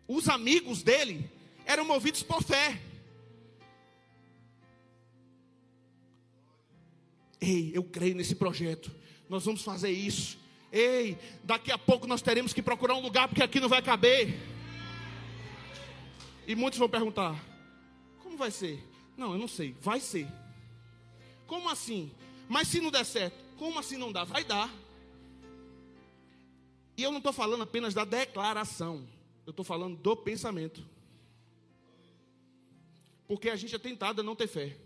Os 0.08 0.30
amigos 0.30 0.84
dele 0.84 1.30
eram 1.66 1.86
movidos 1.86 2.22
por 2.22 2.44
fé. 2.44 2.80
Ei, 7.40 7.72
eu 7.74 7.84
creio 7.84 8.16
nesse 8.16 8.36
projeto. 8.36 8.92
Nós 9.30 9.46
vamos 9.46 9.62
fazer 9.62 9.92
isso. 9.92 10.38
Ei, 10.72 11.18
daqui 11.44 11.72
a 11.72 11.78
pouco 11.78 12.08
nós 12.08 12.22
teremos 12.22 12.54
que 12.54 12.62
procurar 12.62 12.96
um 12.96 13.02
lugar 13.02 13.28
porque 13.28 13.44
aqui 13.44 13.60
não 13.60 13.70
vai 13.70 13.82
caber. 13.82 14.38
E 16.48 16.56
muitos 16.56 16.80
vão 16.80 16.90
perguntar: 16.90 17.42
como 18.22 18.38
vai 18.38 18.52
ser? 18.52 18.84
Não, 19.18 19.34
eu 19.34 19.38
não 19.38 19.48
sei. 19.48 19.76
Vai 19.82 20.00
ser. 20.00 20.28
Como 21.48 21.70
assim? 21.70 22.12
Mas 22.48 22.68
se 22.68 22.80
não 22.80 22.92
der 22.92 23.06
certo, 23.06 23.44
como 23.58 23.80
assim 23.80 23.98
não 23.98 24.12
dá? 24.12 24.24
Vai 24.24 24.44
dar. 24.44 24.70
E 26.98 27.04
eu 27.04 27.12
não 27.12 27.18
estou 27.18 27.34
falando 27.34 27.64
apenas 27.64 27.94
da 27.94 28.06
declaração, 28.06 29.06
eu 29.46 29.52
estou 29.52 29.66
falando 29.66 29.98
do 29.98 30.16
pensamento. 30.16 30.86
Porque 33.28 33.50
a 33.50 33.56
gente 33.56 33.76
é 33.76 33.80
tentado 33.80 34.22
a 34.22 34.24
não 34.24 34.36
ter 34.36 34.48
fé 34.48 34.78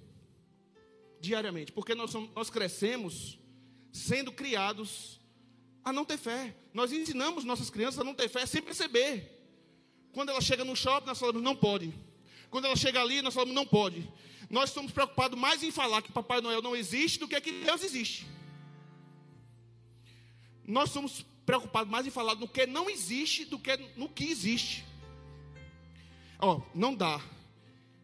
diariamente, 1.20 1.72
porque 1.72 1.96
nós, 1.96 2.12
somos, 2.12 2.30
nós 2.36 2.50
crescemos 2.50 3.38
sendo 3.92 4.32
criados 4.32 5.20
a 5.84 5.92
não 5.92 6.06
ter 6.06 6.18
fé. 6.18 6.56
Nós 6.74 6.92
ensinamos 6.92 7.44
nossas 7.44 7.70
crianças 7.70 8.00
a 8.00 8.04
não 8.04 8.14
ter 8.14 8.30
fé 8.30 8.46
sem 8.46 8.62
perceber. 8.62 9.38
Quando 10.12 10.30
ela 10.30 10.42
chega 10.42 10.64
no 10.64 10.76
shopping, 10.76 11.08
nós 11.08 11.20
falamos, 11.20 11.42
não 11.42 11.56
pode. 11.56 11.94
Quando 12.50 12.66
ela 12.66 12.76
chega 12.76 13.02
ali, 13.02 13.22
nós 13.22 13.34
falamos, 13.34 13.54
não 13.54 13.66
pode. 13.66 14.08
Nós 14.50 14.70
estamos 14.70 14.92
preocupados 14.92 15.38
mais 15.38 15.62
em 15.62 15.72
falar 15.72 16.02
que 16.02 16.12
Papai 16.12 16.42
Noel 16.42 16.62
não 16.62 16.76
existe 16.76 17.20
do 17.20 17.28
que 17.28 17.40
que 17.40 17.52
Deus 17.52 17.84
existe. 17.84 18.26
Nós 20.66 20.90
somos 20.90 21.26
preocupados 21.46 21.90
mais 21.90 22.06
em 22.06 22.12
falar 22.12 22.36
no 22.36 22.48
que 22.48 22.66
não 22.66 22.90
existe 22.90 23.46
do 23.46 23.58
que 23.60 23.76
no 23.96 24.08
que 24.08 24.26
existe. 24.26 24.86
Ó, 26.40 26.58
oh, 26.58 26.62
não 26.74 26.94
dá. 26.94 27.22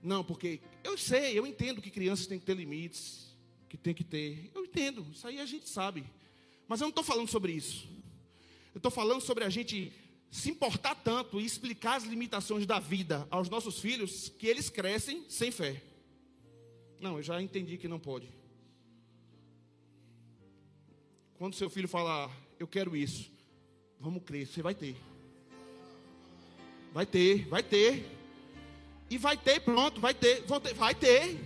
Não, 0.02 0.24
porque 0.24 0.60
eu 0.86 0.98
sei, 0.98 1.38
eu 1.38 1.48
entendo 1.48 1.82
que 1.82 1.90
crianças 1.90 2.28
têm 2.28 2.40
que 2.40 2.46
ter 2.46 2.56
limites, 2.56 3.36
que 3.68 3.76
tem 3.76 3.94
que 3.94 4.04
ter. 4.04 4.52
Eu 4.54 4.64
entendo, 4.66 5.06
isso 5.12 5.28
aí 5.28 5.40
a 5.40 5.46
gente 5.46 5.68
sabe. 5.68 6.06
Mas 6.68 6.80
eu 6.80 6.86
não 6.86 6.90
estou 6.90 7.04
falando 7.04 7.28
sobre 7.28 7.52
isso. 7.52 7.88
Eu 8.74 8.78
estou 8.78 8.92
falando 8.92 9.22
sobre 9.22 9.44
a 9.44 9.50
gente 9.50 9.92
se 10.30 10.50
importar 10.50 10.96
tanto 10.96 11.42
e 11.42 11.46
explicar 11.46 11.96
as 11.96 12.04
limitações 12.04 12.66
da 12.66 12.80
vida 12.80 13.28
aos 13.32 13.50
nossos 13.50 13.80
filhos 13.80 14.30
que 14.30 14.48
eles 14.48 14.70
crescem 14.70 15.26
sem 15.28 15.52
fé. 15.52 15.82
Não, 17.00 17.18
eu 17.18 17.24
já 17.24 17.42
entendi 17.42 17.78
que 17.78 17.88
não 17.88 18.00
pode. 18.00 18.28
Quando 21.38 21.56
seu 21.56 21.70
filho 21.70 21.88
falar, 21.88 22.32
eu 22.60 22.68
quero 22.68 22.96
isso, 22.96 23.32
vamos 24.00 24.24
crer, 24.24 24.48
você 24.48 24.62
vai 24.62 24.76
ter. 24.76 24.96
Vai 26.94 27.06
ter, 27.06 27.48
vai 27.48 27.64
ter. 27.64 28.15
E 29.10 29.18
vai 29.18 29.38
ter, 29.38 29.60
pronto, 29.62 30.02
vai 30.02 30.14
ter, 30.14 30.44
vai 30.76 30.96
ter. 30.96 31.40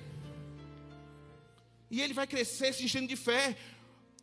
E 1.91 2.02
ele 2.02 2.13
vai 2.13 2.28
crescer 2.28 2.74
se 2.74 2.84
enchendo 2.84 3.08
de 3.08 3.15
fé. 3.15 3.58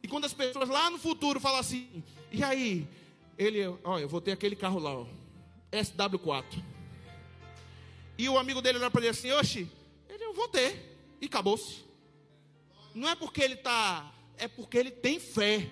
E 0.03 0.09
quando 0.09 0.25
as 0.25 0.33
pessoas 0.33 0.69
lá 0.69 0.89
no 0.89 0.99
futuro 0.99 1.41
falam 1.41 1.59
assim, 1.59 2.03
e 2.31 2.43
aí? 2.43 2.87
Ele, 3.37 3.67
ó, 3.85 3.99
eu 3.99 4.09
vou 4.09 4.21
ter 4.21 4.33
aquele 4.33 4.57
carro 4.57 4.79
lá, 4.79 4.95
ó, 4.95 5.07
SW4. 5.73 6.63
E 8.19 8.29
o 8.29 8.39
amigo 8.39 8.63
dele 8.63 8.79
olha 8.79 8.91
para 8.91 9.03
ele 9.03 9.11
assim, 9.11 9.31
oxe, 9.33 9.69
ele, 10.09 10.25
eu 10.25 10.33
vou 10.33 10.49
ter. 10.49 10.97
E 11.21 11.27
acabou-se. 11.27 11.85
Não 12.95 13.09
é 13.09 13.15
porque 13.15 13.43
ele 13.43 13.55
está, 13.55 14.11
é 14.39 14.49
porque 14.49 14.79
ele 14.79 14.91
tem 14.91 15.21
fé. 15.21 15.69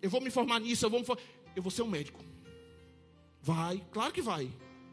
Eu 0.00 0.10
vou 0.10 0.20
me 0.20 0.30
formar 0.30 0.60
nisso, 0.60 0.86
eu 0.86 0.90
vou, 0.90 1.18
eu 1.56 1.62
vou 1.62 1.70
ser 1.70 1.82
um 1.82 1.88
médico. 1.88 2.22
Vai, 3.40 3.84
claro 3.90 4.12
que 4.12 4.22
vai. 4.22 4.48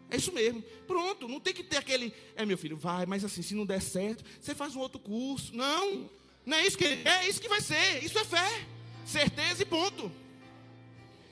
É 0.10 0.18
isso 0.18 0.32
mesmo. 0.34 0.62
Pronto, 0.88 1.28
não 1.28 1.40
tem 1.40 1.54
que 1.54 1.64
ter 1.64 1.78
aquele. 1.78 2.14
É 2.36 2.46
meu 2.46 2.58
filho, 2.58 2.76
vai, 2.76 3.06
mas 3.06 3.24
assim, 3.24 3.42
se 3.42 3.54
não 3.54 3.66
der 3.66 3.82
certo, 3.82 4.24
você 4.42 4.56
faz 4.56 4.76
um 4.76 4.80
outro 4.80 5.00
curso. 5.00 5.56
Não. 5.56 6.10
Não 6.46 6.58
é 6.58 6.66
isso 6.66 6.78
que 6.78 6.86
é 6.86 7.30
isso 7.30 7.40
que 7.40 7.48
vai 7.48 7.62
ser. 7.62 8.04
Isso 8.04 8.18
é 8.18 8.26
fé. 8.26 8.68
Certeza 9.06 9.62
e 9.62 9.66
ponto. 9.66 10.12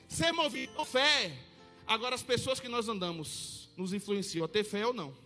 Ser 0.08 0.32
movido 0.32 0.72
por 0.74 0.86
fé. 0.86 1.36
Agora 1.86 2.14
as 2.14 2.22
pessoas 2.22 2.60
que 2.60 2.68
nós 2.68 2.88
andamos 2.88 3.68
nos 3.76 3.92
influenciam 3.92 4.44
a 4.44 4.48
ter 4.48 4.62
fé 4.62 4.86
ou 4.86 4.92
não. 4.94 5.16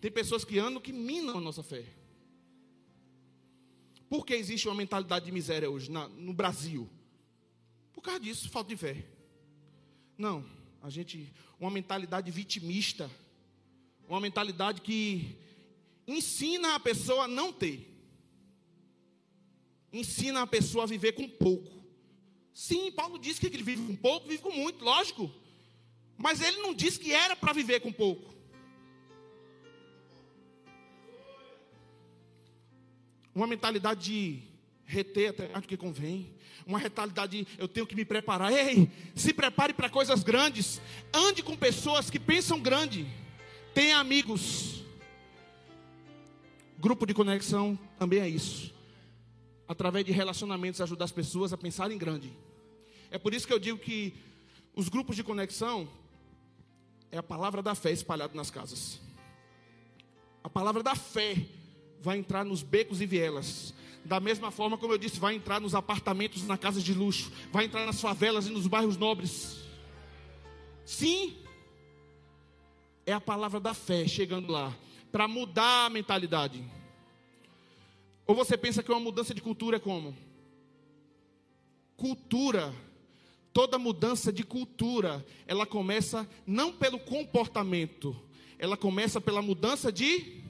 Tem 0.00 0.10
pessoas 0.10 0.44
que 0.44 0.58
andam 0.58 0.80
que 0.80 0.92
minam 0.92 1.38
a 1.38 1.40
nossa 1.40 1.62
fé. 1.62 1.84
Por 4.08 4.24
que 4.24 4.34
existe 4.34 4.68
uma 4.68 4.74
mentalidade 4.74 5.24
de 5.24 5.32
miséria 5.32 5.70
hoje 5.70 5.90
na, 5.90 6.08
no 6.08 6.32
Brasil? 6.32 6.88
Por 7.92 8.02
causa 8.02 8.20
disso, 8.20 8.48
falta 8.48 8.68
de 8.68 8.76
fé. 8.76 9.04
Não, 10.16 10.44
a 10.82 10.90
gente, 10.90 11.32
uma 11.58 11.70
mentalidade 11.70 12.30
vitimista, 12.30 13.10
uma 14.08 14.20
mentalidade 14.20 14.80
que 14.80 15.36
ensina 16.06 16.74
a 16.74 16.80
pessoa 16.80 17.24
a 17.24 17.28
não 17.28 17.52
ter 17.52 17.88
ensina 19.92 20.42
a 20.42 20.46
pessoa 20.46 20.84
a 20.84 20.86
viver 20.86 21.12
com 21.12 21.28
pouco. 21.28 21.78
Sim, 22.52 22.90
Paulo 22.90 23.18
disse 23.18 23.40
que 23.40 23.46
ele 23.46 23.62
vive 23.62 23.86
com 23.86 23.96
pouco, 23.96 24.28
vive 24.28 24.42
com 24.42 24.50
muito, 24.50 24.84
lógico. 24.84 25.30
Mas 26.16 26.40
ele 26.40 26.60
não 26.60 26.74
disse 26.74 26.98
que 26.98 27.12
era 27.12 27.36
para 27.36 27.52
viver 27.52 27.80
com 27.80 27.92
pouco. 27.92 28.34
Uma 33.34 33.46
mentalidade 33.46 34.04
de 34.04 34.42
reter 34.88 35.30
até 35.30 35.48
mais 35.48 35.62
do 35.62 35.68
que 35.68 35.76
convém. 35.76 36.34
Uma 36.66 36.80
mentalidade 36.80 37.44
de 37.44 37.48
eu 37.56 37.68
tenho 37.68 37.86
que 37.86 37.94
me 37.94 38.04
preparar. 38.04 38.52
Ei, 38.52 38.90
se 39.14 39.32
prepare 39.32 39.72
para 39.72 39.88
coisas 39.88 40.24
grandes. 40.24 40.80
Ande 41.14 41.42
com 41.42 41.56
pessoas 41.56 42.10
que 42.10 42.18
pensam 42.18 42.58
grande. 42.58 43.06
Tenha 43.72 43.98
amigos. 43.98 44.82
Grupo 46.76 47.06
de 47.06 47.14
conexão 47.14 47.78
também 47.96 48.18
é 48.18 48.28
isso 48.28 48.76
através 49.68 50.04
de 50.04 50.12
relacionamentos, 50.12 50.80
ajudar 50.80 51.04
as 51.04 51.12
pessoas 51.12 51.52
a 51.52 51.58
pensar 51.58 51.92
em 51.92 51.98
grande. 51.98 52.32
É 53.10 53.18
por 53.18 53.34
isso 53.34 53.46
que 53.46 53.52
eu 53.52 53.58
digo 53.58 53.78
que 53.78 54.14
os 54.74 54.88
grupos 54.88 55.14
de 55.14 55.22
conexão 55.22 55.86
é 57.12 57.18
a 57.18 57.22
palavra 57.22 57.60
da 57.60 57.74
fé 57.74 57.92
espalhada 57.92 58.34
nas 58.34 58.50
casas. 58.50 58.98
A 60.42 60.48
palavra 60.48 60.82
da 60.82 60.94
fé 60.94 61.46
vai 62.00 62.16
entrar 62.16 62.44
nos 62.44 62.62
becos 62.62 63.02
e 63.02 63.06
vielas. 63.06 63.74
Da 64.04 64.20
mesma 64.20 64.50
forma 64.50 64.78
como 64.78 64.92
eu 64.92 64.98
disse, 64.98 65.20
vai 65.20 65.34
entrar 65.34 65.60
nos 65.60 65.74
apartamentos, 65.74 66.46
na 66.46 66.56
casas 66.56 66.82
de 66.82 66.94
luxo, 66.94 67.30
vai 67.52 67.64
entrar 67.64 67.84
nas 67.84 68.00
favelas 68.00 68.46
e 68.46 68.50
nos 68.50 68.66
bairros 68.66 68.96
nobres. 68.96 69.58
Sim. 70.84 71.36
é 73.04 73.12
a 73.12 73.20
palavra 73.20 73.60
da 73.60 73.74
fé 73.74 74.06
chegando 74.06 74.50
lá 74.50 74.74
para 75.10 75.28
mudar 75.28 75.86
a 75.86 75.90
mentalidade. 75.90 76.62
Ou 78.26 78.34
você 78.34 78.56
pensa 78.56 78.82
que 78.82 78.90
uma 78.90 79.00
mudança 79.00 79.34
de 79.34 79.40
cultura 79.40 79.76
é 79.76 79.80
como? 79.80 80.14
Cultura, 81.96 82.74
toda 83.52 83.78
mudança 83.78 84.32
de 84.32 84.44
cultura, 84.44 85.24
ela 85.46 85.66
começa 85.66 86.28
não 86.46 86.72
pelo 86.72 86.98
comportamento, 86.98 88.14
ela 88.58 88.76
começa 88.76 89.20
pela 89.20 89.42
mudança 89.42 89.90
de. 89.90 90.42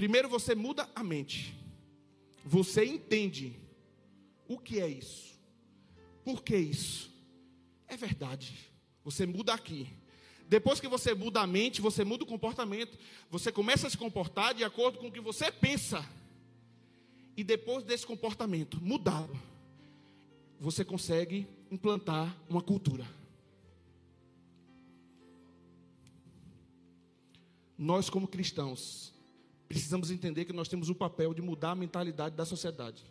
Primeiro 0.00 0.30
você 0.30 0.54
muda 0.54 0.88
a 0.94 1.04
mente, 1.04 1.54
você 2.42 2.86
entende 2.86 3.54
o 4.48 4.58
que 4.58 4.80
é 4.80 4.88
isso, 4.88 5.38
por 6.24 6.42
que 6.42 6.56
isso, 6.56 7.12
é 7.86 7.98
verdade, 7.98 8.72
você 9.04 9.26
muda 9.26 9.52
aqui. 9.52 9.86
Depois 10.48 10.80
que 10.80 10.88
você 10.88 11.12
muda 11.12 11.42
a 11.42 11.46
mente, 11.46 11.82
você 11.82 12.02
muda 12.02 12.24
o 12.24 12.26
comportamento, 12.26 12.98
você 13.28 13.52
começa 13.52 13.88
a 13.88 13.90
se 13.90 13.98
comportar 13.98 14.54
de 14.54 14.64
acordo 14.64 14.98
com 14.98 15.08
o 15.08 15.12
que 15.12 15.20
você 15.20 15.52
pensa. 15.52 16.02
E 17.36 17.44
depois 17.44 17.84
desse 17.84 18.06
comportamento 18.06 18.82
mudado, 18.82 19.38
você 20.58 20.82
consegue 20.82 21.46
implantar 21.70 22.34
uma 22.48 22.62
cultura. 22.62 23.06
Nós, 27.76 28.08
como 28.08 28.26
cristãos, 28.26 29.19
precisamos 29.70 30.10
entender 30.10 30.44
que 30.44 30.52
nós 30.52 30.68
temos 30.68 30.90
o 30.90 30.94
papel 30.94 31.32
de 31.32 31.40
mudar 31.40 31.70
a 31.70 31.74
mentalidade 31.74 32.36
da 32.36 32.44
sociedade, 32.44 33.02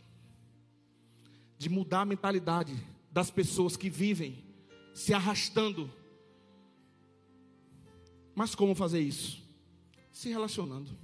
de 1.58 1.70
mudar 1.70 2.02
a 2.02 2.06
mentalidade 2.06 2.76
das 3.12 3.32
pessoas 3.32 3.76
que 3.76 3.90
vivem 3.90 4.44
se 4.94 5.12
arrastando 5.12 5.92
mas 8.40 8.56
como 8.56 8.74
fazer 8.74 9.02
isso? 9.02 9.44
Se 10.14 10.30
relacionando, 10.30 10.98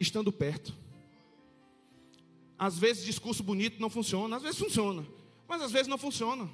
estando 0.00 0.32
perto. 0.32 0.74
Às 2.58 2.78
vezes 2.78 3.04
discurso 3.04 3.42
bonito 3.42 3.78
não 3.78 3.90
funciona, 3.90 4.36
às 4.36 4.42
vezes 4.42 4.58
funciona, 4.58 5.06
mas 5.46 5.60
às 5.60 5.70
vezes 5.70 5.86
não 5.86 5.98
funciona. 5.98 6.48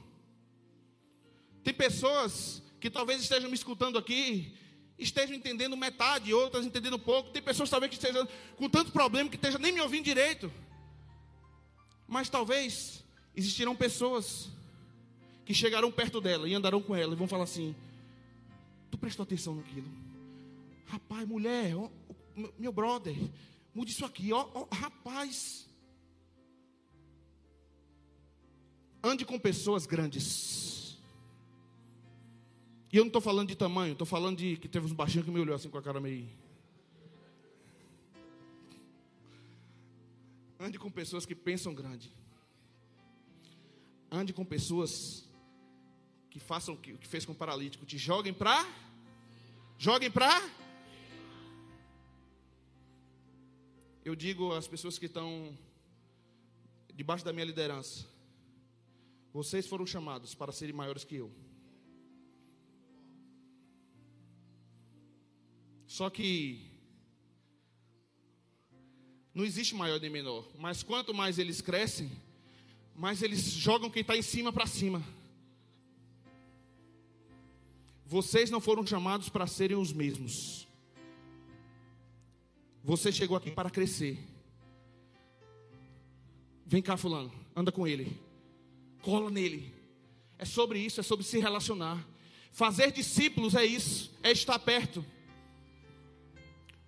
Tem 1.62 1.72
pessoas 1.72 2.60
que 2.80 2.90
talvez 2.90 3.22
estejam 3.22 3.48
me 3.48 3.54
escutando 3.54 3.96
aqui, 3.96 4.56
estejam 5.00 5.34
entendendo 5.34 5.76
metade, 5.76 6.32
outras 6.32 6.64
entendendo 6.64 6.98
pouco. 6.98 7.30
Tem 7.30 7.42
pessoas 7.42 7.70
talvez 7.70 7.90
que 7.90 7.96
estejam 7.96 8.28
com 8.56 8.68
tanto 8.68 8.92
problema 8.92 9.28
que 9.28 9.36
estejam 9.36 9.60
nem 9.60 9.72
me 9.72 9.80
ouvindo 9.80 10.04
direito. 10.04 10.52
Mas 12.06 12.28
talvez 12.28 13.02
existirão 13.34 13.74
pessoas 13.74 14.48
que 15.44 15.54
chegarão 15.54 15.90
perto 15.90 16.20
dela 16.20 16.48
e 16.48 16.54
andarão 16.54 16.82
com 16.82 16.94
ela 16.94 17.14
e 17.14 17.16
vão 17.16 17.26
falar 17.26 17.44
assim: 17.44 17.74
Tu 18.90 18.98
prestou 18.98 19.24
atenção 19.24 19.54
naquilo? 19.54 19.88
Rapaz, 20.86 21.26
mulher, 21.26 21.72
meu 22.58 22.72
brother, 22.72 23.16
mude 23.74 23.92
isso 23.92 24.04
aqui, 24.04 24.32
ó, 24.32 24.66
rapaz. 24.72 25.68
Ande 29.02 29.24
com 29.24 29.38
pessoas 29.38 29.86
grandes. 29.86 30.79
E 32.92 32.96
eu 32.96 33.04
não 33.04 33.08
estou 33.08 33.22
falando 33.22 33.48
de 33.48 33.56
tamanho, 33.56 33.92
estou 33.92 34.06
falando 34.06 34.38
de 34.38 34.56
que 34.56 34.68
teve 34.68 34.86
uns 34.86 34.92
baixinhos 34.92 35.24
que 35.24 35.30
me 35.30 35.38
olhou 35.38 35.54
assim 35.54 35.70
com 35.70 35.78
a 35.78 35.82
cara 35.82 36.00
meio. 36.00 36.28
Ande 40.58 40.78
com 40.78 40.90
pessoas 40.90 41.24
que 41.24 41.34
pensam 41.34 41.72
grande. 41.72 42.12
Ande 44.10 44.32
com 44.32 44.44
pessoas 44.44 45.24
que 46.30 46.40
façam 46.40 46.74
o 46.74 46.76
que, 46.76 46.96
fez 47.06 47.24
com 47.24 47.32
o 47.32 47.34
paralítico, 47.34 47.86
te 47.86 47.96
joguem 47.96 48.32
para 48.32 48.66
joguem 49.78 50.10
para 50.10 50.30
Eu 54.04 54.14
digo 54.14 54.52
às 54.52 54.66
pessoas 54.66 54.98
que 54.98 55.06
estão 55.06 55.56
debaixo 56.94 57.24
da 57.24 57.32
minha 57.32 57.44
liderança, 57.44 58.06
vocês 59.32 59.66
foram 59.66 59.86
chamados 59.86 60.34
para 60.34 60.52
serem 60.52 60.74
maiores 60.74 61.04
que 61.04 61.16
eu. 61.16 61.30
Só 66.00 66.08
que 66.08 66.58
não 69.34 69.44
existe 69.44 69.74
maior 69.74 70.00
nem 70.00 70.08
menor, 70.08 70.48
mas 70.58 70.82
quanto 70.82 71.12
mais 71.12 71.38
eles 71.38 71.60
crescem, 71.60 72.10
mais 72.96 73.20
eles 73.20 73.42
jogam 73.52 73.90
quem 73.90 74.00
está 74.00 74.16
em 74.16 74.22
cima 74.22 74.50
para 74.50 74.66
cima. 74.66 75.04
Vocês 78.06 78.50
não 78.50 78.62
foram 78.62 78.86
chamados 78.86 79.28
para 79.28 79.46
serem 79.46 79.76
os 79.76 79.92
mesmos. 79.92 80.66
Você 82.82 83.12
chegou 83.12 83.36
aqui 83.36 83.50
para 83.50 83.68
crescer. 83.68 84.18
Vem 86.64 86.80
cá, 86.80 86.96
Fulano, 86.96 87.30
anda 87.54 87.70
com 87.70 87.86
ele, 87.86 88.18
cola 89.02 89.30
nele. 89.30 89.74
É 90.38 90.46
sobre 90.46 90.78
isso, 90.78 90.98
é 90.98 91.02
sobre 91.02 91.26
se 91.26 91.38
relacionar. 91.38 92.02
Fazer 92.52 92.90
discípulos 92.90 93.54
é 93.54 93.66
isso, 93.66 94.10
é 94.22 94.30
estar 94.32 94.58
perto. 94.60 95.04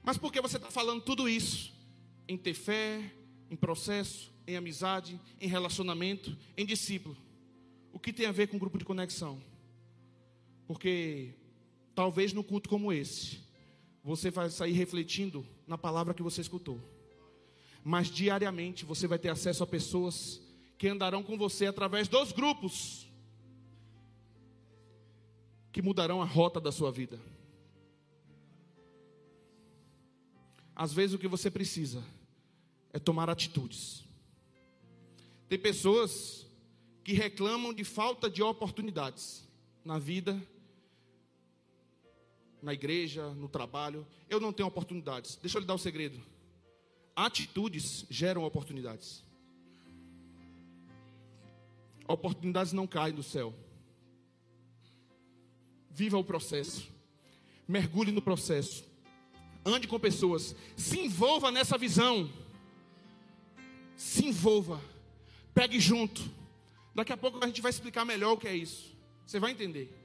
Mas 0.02 0.18
por 0.18 0.32
que 0.32 0.40
você 0.40 0.56
está 0.56 0.70
falando 0.70 1.02
tudo 1.02 1.28
isso? 1.28 1.72
Em 2.26 2.36
ter 2.36 2.54
fé, 2.54 3.12
em 3.50 3.56
processo, 3.56 4.32
em 4.46 4.56
amizade, 4.56 5.20
em 5.40 5.46
relacionamento, 5.46 6.36
em 6.56 6.66
discípulo. 6.66 7.16
O 7.92 7.98
que 7.98 8.12
tem 8.12 8.26
a 8.26 8.32
ver 8.32 8.48
com 8.48 8.58
grupo 8.58 8.78
de 8.78 8.84
conexão? 8.84 9.40
Porque 10.66 11.34
talvez 11.94 12.32
no 12.32 12.42
culto 12.42 12.68
como 12.68 12.92
esse, 12.92 13.40
você 14.02 14.30
vai 14.30 14.50
sair 14.50 14.72
refletindo 14.72 15.46
na 15.66 15.78
palavra 15.78 16.14
que 16.14 16.22
você 16.22 16.40
escutou. 16.40 16.80
Mas 17.84 18.08
diariamente 18.08 18.84
você 18.84 19.06
vai 19.06 19.18
ter 19.18 19.28
acesso 19.28 19.62
a 19.62 19.66
pessoas 19.66 20.40
que 20.78 20.88
andarão 20.88 21.22
com 21.22 21.36
você 21.36 21.66
através 21.66 22.08
dos 22.08 22.32
grupos 22.32 23.06
que 25.70 25.80
mudarão 25.80 26.20
a 26.20 26.24
rota 26.24 26.60
da 26.60 26.70
sua 26.70 26.90
vida. 26.90 27.18
Às 30.82 30.92
vezes 30.92 31.14
o 31.14 31.18
que 31.18 31.28
você 31.28 31.48
precisa 31.48 32.02
é 32.92 32.98
tomar 32.98 33.30
atitudes. 33.30 34.02
Tem 35.48 35.56
pessoas 35.56 36.44
que 37.04 37.12
reclamam 37.12 37.72
de 37.72 37.84
falta 37.84 38.28
de 38.28 38.42
oportunidades 38.42 39.48
na 39.84 39.96
vida 39.96 40.42
na 42.60 42.74
igreja, 42.74 43.30
no 43.34 43.48
trabalho, 43.48 44.04
eu 44.28 44.40
não 44.40 44.52
tenho 44.52 44.68
oportunidades. 44.68 45.36
Deixa 45.36 45.56
eu 45.56 45.60
lhe 45.60 45.66
dar 45.68 45.74
o 45.74 45.76
um 45.76 45.78
segredo. 45.78 46.20
Atitudes 47.14 48.04
geram 48.10 48.42
oportunidades. 48.42 49.24
Oportunidades 52.08 52.72
não 52.72 52.88
caem 52.88 53.14
do 53.14 53.22
céu. 53.22 53.54
Viva 55.88 56.18
o 56.18 56.24
processo. 56.24 56.90
Mergulhe 57.68 58.10
no 58.10 58.20
processo. 58.20 58.90
Ande 59.64 59.86
com 59.86 59.98
pessoas. 59.98 60.54
Se 60.76 60.98
envolva 60.98 61.50
nessa 61.50 61.78
visão. 61.78 62.30
Se 63.96 64.26
envolva. 64.26 64.80
Pegue 65.54 65.78
junto. 65.78 66.22
Daqui 66.94 67.12
a 67.12 67.16
pouco 67.16 67.42
a 67.42 67.46
gente 67.46 67.62
vai 67.62 67.70
explicar 67.70 68.04
melhor 68.04 68.32
o 68.32 68.36
que 68.36 68.48
é 68.48 68.56
isso. 68.56 68.96
Você 69.26 69.38
vai 69.38 69.52
entender. 69.52 70.02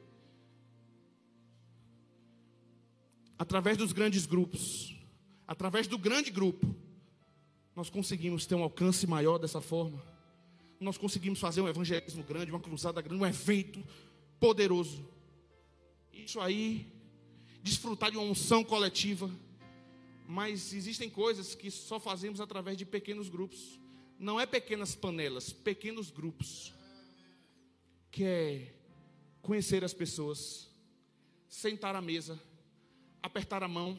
através 3.37 3.77
dos 3.77 3.91
grandes 3.91 4.25
grupos, 4.25 4.95
através 5.47 5.87
do 5.87 5.97
grande 5.97 6.31
grupo, 6.31 6.75
nós 7.75 7.89
conseguimos 7.89 8.45
ter 8.45 8.55
um 8.55 8.63
alcance 8.63 9.05
maior 9.05 9.37
dessa 9.37 9.61
forma. 9.61 10.01
Nós 10.79 10.97
conseguimos 10.97 11.39
fazer 11.39 11.61
um 11.61 11.67
evangelismo 11.67 12.23
grande, 12.23 12.51
uma 12.51 12.59
cruzada 12.59 13.01
grande, 13.01 13.21
um 13.21 13.25
evento 13.25 13.83
poderoso. 14.39 15.07
Isso 16.11 16.39
aí, 16.39 16.87
desfrutar 17.61 18.09
de 18.11 18.17
uma 18.17 18.25
unção 18.25 18.63
coletiva. 18.63 19.29
Mas 20.27 20.73
existem 20.73 21.09
coisas 21.09 21.55
que 21.55 21.71
só 21.71 22.01
fazemos 22.01 22.41
através 22.41 22.77
de 22.77 22.85
pequenos 22.85 23.29
grupos. 23.29 23.79
Não 24.19 24.37
é 24.37 24.45
pequenas 24.45 24.93
panelas, 24.93 25.53
pequenos 25.53 26.11
grupos. 26.11 26.73
Que 28.11 28.23
é 28.25 28.73
conhecer 29.41 29.85
as 29.85 29.93
pessoas, 29.93 30.69
sentar 31.47 31.95
à 31.95 32.01
mesa, 32.01 32.37
apertar 33.23 33.63
a 33.63 33.67
mão, 33.69 33.97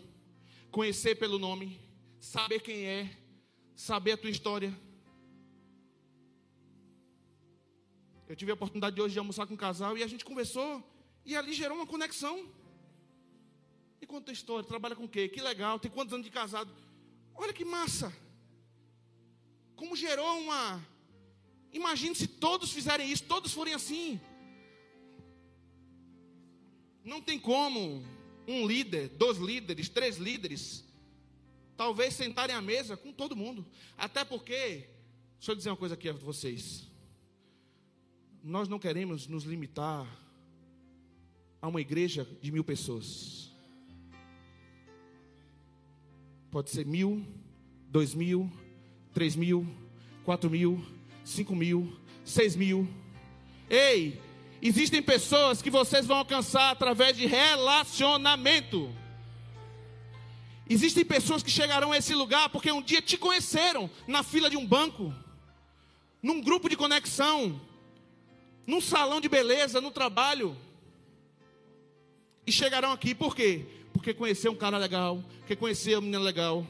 conhecer 0.70 1.14
pelo 1.14 1.39
nome, 1.39 1.81
saber 2.20 2.61
quem 2.61 2.85
é, 2.85 3.16
saber 3.74 4.12
a 4.12 4.16
tua 4.18 4.29
história. 4.29 4.79
Eu 8.29 8.37
tive 8.37 8.51
a 8.51 8.55
oportunidade 8.55 8.95
de 8.95 9.01
hoje 9.01 9.14
de 9.14 9.18
almoçar 9.18 9.47
com 9.47 9.55
um 9.55 9.57
casal 9.57 9.97
e 9.97 10.03
a 10.03 10.07
gente 10.07 10.26
conversou 10.26 10.85
e 11.24 11.35
ali 11.35 11.55
gerou 11.55 11.79
uma 11.79 11.87
conexão. 11.87 12.47
E 14.01 14.07
conta 14.07 14.30
a 14.30 14.32
história, 14.32 14.66
trabalha 14.66 14.94
com 14.94 15.05
o 15.05 15.09
quê? 15.09 15.28
Que 15.28 15.40
legal, 15.40 15.78
tem 15.78 15.90
quantos 15.90 16.14
anos 16.14 16.24
de 16.24 16.30
casado? 16.30 16.72
Olha 17.34 17.53
que 17.53 17.64
massa. 17.64 18.12
Como 19.76 19.94
gerou 19.94 20.40
uma. 20.40 20.84
Imagine 21.72 22.14
se 22.14 22.26
todos 22.26 22.72
fizerem 22.72 23.11
isso, 23.11 23.24
todos 23.24 23.53
forem 23.53 23.74
assim. 23.74 24.20
Não 27.05 27.20
tem 27.20 27.38
como 27.38 28.05
um 28.46 28.66
líder, 28.66 29.09
dois 29.11 29.38
líderes, 29.38 29.88
três 29.88 30.16
líderes, 30.16 30.84
talvez 31.76 32.14
sentarem 32.14 32.57
à 32.57 32.61
mesa 32.62 32.96
com 32.96 33.12
todo 33.12 33.36
mundo. 33.36 33.66
Até 33.96 34.24
porque, 34.24 34.88
deixa 35.38 35.53
eu 35.53 35.55
dizer 35.55 35.70
uma 35.70 35.76
coisa 35.76 35.94
aqui 35.94 36.09
a 36.09 36.12
vocês. 36.12 36.86
Nós 38.42 38.68
não 38.68 38.78
queremos 38.78 39.26
nos 39.26 39.44
limitar 39.44 40.07
a 41.61 41.68
uma 41.68 41.80
igreja 41.80 42.26
de 42.40 42.51
mil 42.51 42.64
pessoas. 42.64 43.47
Pode 46.51 46.70
ser 46.70 46.86
mil, 46.86 47.26
dois 47.88 48.14
mil, 48.14 48.51
três 49.12 49.36
mil, 49.36 49.66
quatro 50.24 50.49
mil, 50.49 50.82
cinco 51.22 51.55
mil, 51.55 51.94
seis 52.24 52.57
mil. 52.57 52.88
Ei, 53.68 54.18
existem 54.62 55.03
pessoas 55.03 55.61
que 55.61 55.70
vocês 55.70 56.07
vão 56.07 56.18
alcançar 56.18 56.70
através 56.70 57.16
de 57.16 57.26
relacionamento. 57.26 58.90
Existem 60.70 61.05
pessoas 61.05 61.42
que 61.42 61.51
chegarão 61.51 61.92
a 61.92 61.99
esse 61.99 62.14
lugar 62.14 62.49
porque 62.49 62.72
um 62.72 62.82
dia 62.82 63.03
te 63.03 63.18
conheceram 63.18 63.90
na 64.07 64.22
fila 64.22 64.49
de 64.49 64.57
um 64.57 64.66
banco, 64.66 65.14
num 66.22 66.40
grupo 66.40 66.68
de 66.68 66.76
conexão, 66.76 67.61
num 68.66 68.80
salão 68.80 69.20
de 69.20 69.28
beleza, 69.28 69.80
no 69.80 69.90
trabalho. 69.90 70.57
E 72.46 72.53
chegarão 72.53 72.92
aqui 72.92 73.14
por 73.14 73.36
quê? 73.36 73.66
Porque 73.99 74.14
conheceu 74.14 74.53
um 74.53 74.57
cara 74.57 74.78
legal, 74.78 75.20
porque 75.40 75.57
conheceu 75.57 75.99
uma 75.99 76.03
menina 76.03 76.22
legal. 76.22 76.64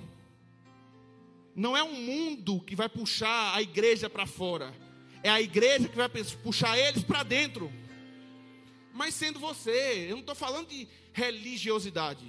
Não 1.54 1.76
é 1.76 1.84
um 1.84 1.92
mundo 1.92 2.58
que 2.58 2.74
vai 2.74 2.88
puxar 2.88 3.54
a 3.54 3.60
igreja 3.60 4.08
para 4.08 4.24
fora. 4.24 4.74
É 5.22 5.28
a 5.28 5.38
igreja 5.38 5.90
que 5.90 5.96
vai 5.96 6.08
puxar 6.42 6.78
eles 6.78 7.02
para 7.02 7.22
dentro. 7.22 7.70
Mas 8.94 9.14
sendo 9.14 9.38
você, 9.38 10.06
eu 10.08 10.12
não 10.12 10.20
estou 10.20 10.34
falando 10.34 10.68
de 10.68 10.88
religiosidade. 11.12 12.24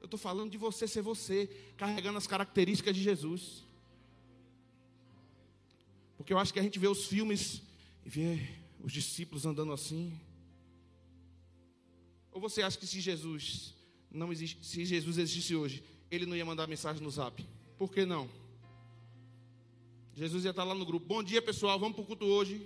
Eu 0.00 0.06
estou 0.06 0.18
falando 0.18 0.50
de 0.50 0.56
você 0.56 0.88
ser 0.88 1.02
você, 1.02 1.46
carregando 1.76 2.16
as 2.16 2.26
características 2.26 2.96
de 2.96 3.02
Jesus. 3.02 3.62
Porque 6.16 6.32
eu 6.32 6.38
acho 6.38 6.50
que 6.50 6.58
a 6.58 6.62
gente 6.62 6.78
vê 6.78 6.88
os 6.88 7.04
filmes 7.04 7.60
e 8.06 8.08
vê 8.08 8.48
os 8.82 8.90
discípulos 8.90 9.44
andando 9.44 9.70
assim. 9.74 10.18
Ou 12.32 12.40
você 12.40 12.62
acha 12.62 12.78
que 12.78 12.86
se 12.86 13.02
Jesus 13.02 13.73
não 14.14 14.32
existe, 14.32 14.64
se 14.64 14.84
Jesus 14.84 15.18
existisse 15.18 15.56
hoje, 15.56 15.82
ele 16.08 16.24
não 16.24 16.36
ia 16.36 16.44
mandar 16.44 16.68
mensagem 16.68 17.02
no 17.02 17.10
Zap? 17.10 17.44
Por 17.76 17.90
que 17.90 18.06
não? 18.06 18.30
Jesus 20.14 20.44
ia 20.44 20.50
estar 20.50 20.62
lá 20.62 20.74
no 20.74 20.86
grupo. 20.86 21.04
Bom 21.04 21.22
dia, 21.22 21.42
pessoal. 21.42 21.78
Vamos 21.78 21.96
para 21.96 22.04
o 22.04 22.06
culto 22.06 22.24
hoje. 22.24 22.64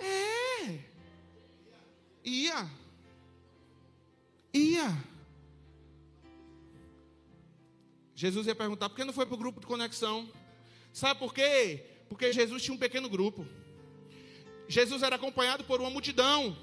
É. 0.00 0.80
Ia. 2.24 2.68
Ia. 4.52 5.04
Jesus 8.16 8.48
ia 8.48 8.56
perguntar: 8.56 8.88
por 8.88 8.96
que 8.96 9.04
não 9.04 9.12
foi 9.12 9.24
para 9.24 9.36
o 9.36 9.38
grupo 9.38 9.60
de 9.60 9.66
conexão? 9.66 10.28
Sabe 10.92 11.20
por 11.20 11.32
quê? 11.32 11.84
Porque 12.08 12.32
Jesus 12.32 12.60
tinha 12.60 12.74
um 12.74 12.78
pequeno 12.78 13.08
grupo. 13.08 13.46
Jesus 14.66 15.04
era 15.04 15.14
acompanhado 15.14 15.62
por 15.62 15.80
uma 15.80 15.90
multidão. 15.90 16.56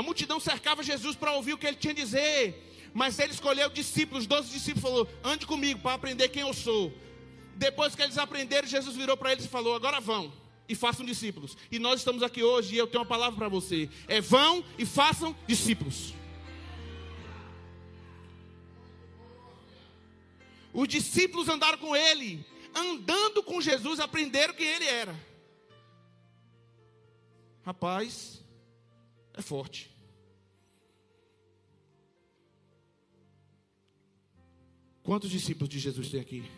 A 0.00 0.02
multidão 0.02 0.40
cercava 0.40 0.82
Jesus 0.82 1.14
para 1.14 1.32
ouvir 1.32 1.52
o 1.52 1.58
que 1.58 1.66
ele 1.66 1.76
tinha 1.76 1.92
a 1.92 1.94
dizer. 1.94 2.90
Mas 2.94 3.18
ele 3.18 3.34
escolheu 3.34 3.68
discípulos, 3.68 4.26
doze 4.26 4.50
discípulos, 4.50 4.82
falou: 4.82 5.06
ande 5.22 5.46
comigo 5.46 5.78
para 5.78 5.92
aprender 5.92 6.30
quem 6.30 6.40
eu 6.40 6.54
sou. 6.54 6.90
Depois 7.56 7.94
que 7.94 8.00
eles 8.00 8.16
aprenderam, 8.16 8.66
Jesus 8.66 8.96
virou 8.96 9.14
para 9.14 9.32
eles 9.32 9.44
e 9.44 9.48
falou: 9.48 9.74
agora 9.74 10.00
vão 10.00 10.32
e 10.66 10.74
façam 10.74 11.04
discípulos. 11.04 11.54
E 11.70 11.78
nós 11.78 12.00
estamos 12.00 12.22
aqui 12.22 12.42
hoje 12.42 12.74
e 12.74 12.78
eu 12.78 12.86
tenho 12.86 13.02
uma 13.02 13.08
palavra 13.08 13.36
para 13.36 13.50
você: 13.50 13.90
é 14.08 14.22
vão 14.22 14.64
e 14.78 14.86
façam 14.86 15.36
discípulos. 15.46 16.14
Os 20.72 20.88
discípulos 20.88 21.46
andaram 21.46 21.76
com 21.76 21.94
ele, 21.94 22.42
andando 22.74 23.42
com 23.42 23.60
Jesus, 23.60 24.00
aprenderam 24.00 24.54
quem 24.54 24.66
ele 24.66 24.86
era. 24.86 25.14
Rapaz, 27.66 28.42
é 29.34 29.42
forte. 29.42 29.89
Quantos 35.10 35.28
discípulos 35.28 35.68
de 35.68 35.80
Jesus 35.80 36.08
tem 36.08 36.20
aqui? 36.20 36.48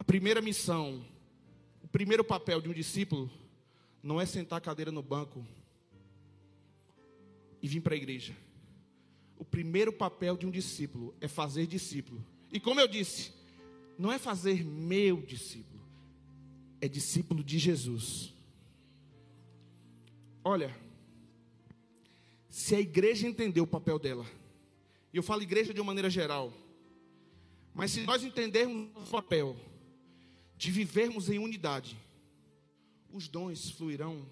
A 0.00 0.02
primeira 0.02 0.42
missão, 0.42 1.06
o 1.80 1.86
primeiro 1.86 2.24
papel 2.24 2.60
de 2.60 2.68
um 2.68 2.72
discípulo 2.72 3.30
não 4.02 4.20
é 4.20 4.26
sentar 4.26 4.58
a 4.58 4.60
cadeira 4.60 4.90
no 4.90 5.00
banco 5.00 5.46
e 7.62 7.68
vir 7.68 7.80
para 7.82 7.94
a 7.94 7.96
igreja. 7.96 8.36
O 9.38 9.44
primeiro 9.44 9.92
papel 9.92 10.36
de 10.36 10.44
um 10.44 10.50
discípulo 10.50 11.14
é 11.20 11.28
fazer 11.28 11.68
discípulo. 11.68 12.26
E 12.52 12.58
como 12.58 12.80
eu 12.80 12.88
disse, 12.88 13.32
não 13.96 14.10
é 14.10 14.18
fazer 14.18 14.64
meu 14.64 15.22
discípulo, 15.22 15.84
é 16.80 16.88
discípulo 16.88 17.44
de 17.44 17.60
Jesus. 17.60 18.34
Olha, 20.42 20.76
se 22.50 22.74
a 22.74 22.80
igreja 22.80 23.28
entender 23.28 23.60
o 23.60 23.66
papel 23.66 23.98
dela, 23.98 24.26
e 25.12 25.16
eu 25.16 25.22
falo 25.22 25.42
igreja 25.42 25.72
de 25.72 25.80
uma 25.80 25.86
maneira 25.86 26.10
geral, 26.10 26.52
mas 27.72 27.92
se 27.92 28.00
nós 28.02 28.24
entendermos 28.24 28.90
o 28.96 29.10
papel 29.10 29.56
de 30.56 30.70
vivermos 30.70 31.30
em 31.30 31.38
unidade, 31.38 31.96
os 33.12 33.28
dons 33.28 33.70
fluirão. 33.70 34.26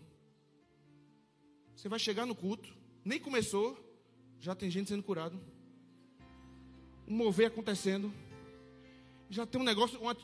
Você 1.75 1.89
vai 1.89 1.99
chegar 1.99 2.27
no 2.27 2.35
culto, 2.35 2.69
nem 3.05 3.21
começou, 3.21 3.79
já 4.41 4.55
tem 4.55 4.69
gente 4.69 4.89
sendo 4.89 5.03
curado, 5.03 5.41
um 7.07 7.14
mover 7.14 7.47
acontecendo, 7.47 8.12
já 9.31 9.47
tem 9.47 9.61
um 9.61 9.64
negócio, 9.64 9.99
uma... 10.01 10.16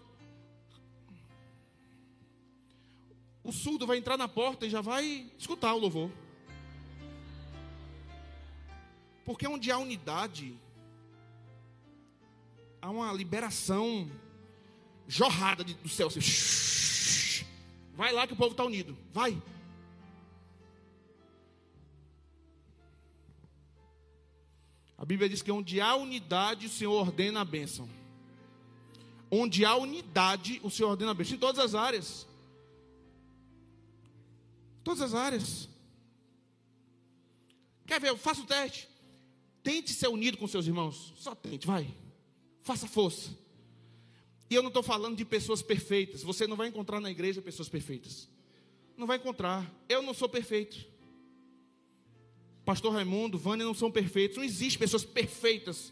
o 3.45 3.53
surdo 3.53 3.87
vai 3.87 3.99
entrar 3.99 4.17
na 4.17 4.29
porta 4.29 4.67
e 4.67 4.71
já 4.71 4.81
vai 4.81 5.31
escutar 5.39 5.75
o 5.75 5.79
louvor. 5.79 6.11
Porque 9.25 9.47
onde 9.49 9.71
há 9.71 9.79
unidade, 9.79 10.59
há 12.81 12.91
uma 12.91 13.13
liberação 13.13 14.11
jorrada 15.09 15.65
do 15.65 15.89
céu. 15.89 16.09
Assim, 16.09 16.21
vai 17.95 18.13
lá 18.13 18.27
que 18.27 18.35
o 18.35 18.37
povo 18.37 18.51
está 18.51 18.65
unido. 18.65 18.97
Vai. 19.13 19.41
A 24.97 25.05
Bíblia 25.05 25.29
diz 25.29 25.43
que 25.43 25.51
onde 25.51 25.81
há 25.81 25.95
unidade, 25.97 26.67
o 26.67 26.71
Senhor 26.71 26.93
ordena 26.93 27.41
a 27.41 27.45
bênção. 27.45 27.89
Onde 29.31 29.65
há 29.65 29.75
unidade, 29.75 30.61
o 30.63 30.71
Senhor 30.71 30.91
ordena 30.91 31.11
a 31.11 31.15
bênção. 31.15 31.35
Em 31.35 31.39
todas 31.39 31.65
as 31.65 31.75
áreas. 31.75 32.27
Todas 34.83 35.01
as 35.01 35.15
áreas. 35.15 35.69
Quer 37.87 38.01
ver? 38.01 38.17
Faça 38.17 38.43
o 38.43 38.47
teste. 38.47 38.94
Tente 39.65 39.95
ser 39.95 40.09
unido 40.09 40.37
com 40.37 40.47
seus 40.47 40.67
irmãos. 40.67 41.15
Só 41.17 41.35
tente, 41.35 41.67
vai. 41.67 41.93
Faça 42.63 42.87
força. 42.87 43.31
E 44.51 44.55
eu 44.55 44.63
não 44.63 44.69
estou 44.69 44.83
falando 44.83 45.17
de 45.17 45.25
pessoas 45.25 45.63
perfeitas. 45.63 46.23
Você 46.23 46.47
não 46.47 46.55
vai 46.55 46.69
encontrar 46.69 47.01
na 47.01 47.11
igreja 47.11 47.41
pessoas 47.41 47.67
perfeitas. 47.67 48.29
Não 48.95 49.07
vai 49.07 49.17
encontrar. 49.17 49.69
Eu 49.89 50.03
não 50.03 50.13
sou 50.13 50.29
perfeito. 50.29 50.87
Pastor 52.63 52.93
Raimundo, 52.93 53.39
Vânia 53.39 53.65
não 53.65 53.73
são 53.73 53.91
perfeitos. 53.91 54.37
Não 54.37 54.45
existe 54.45 54.79
pessoas 54.79 55.03
perfeitas. 55.03 55.91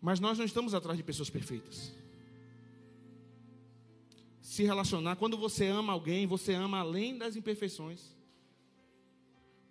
Mas 0.00 0.18
nós 0.18 0.36
não 0.36 0.44
estamos 0.44 0.74
atrás 0.74 0.98
de 0.98 1.04
pessoas 1.04 1.30
perfeitas. 1.30 1.92
Se 4.40 4.64
relacionar, 4.64 5.14
quando 5.14 5.36
você 5.36 5.66
ama 5.66 5.92
alguém, 5.92 6.26
você 6.26 6.54
ama 6.54 6.80
além 6.80 7.16
das 7.16 7.36
imperfeições. 7.36 8.00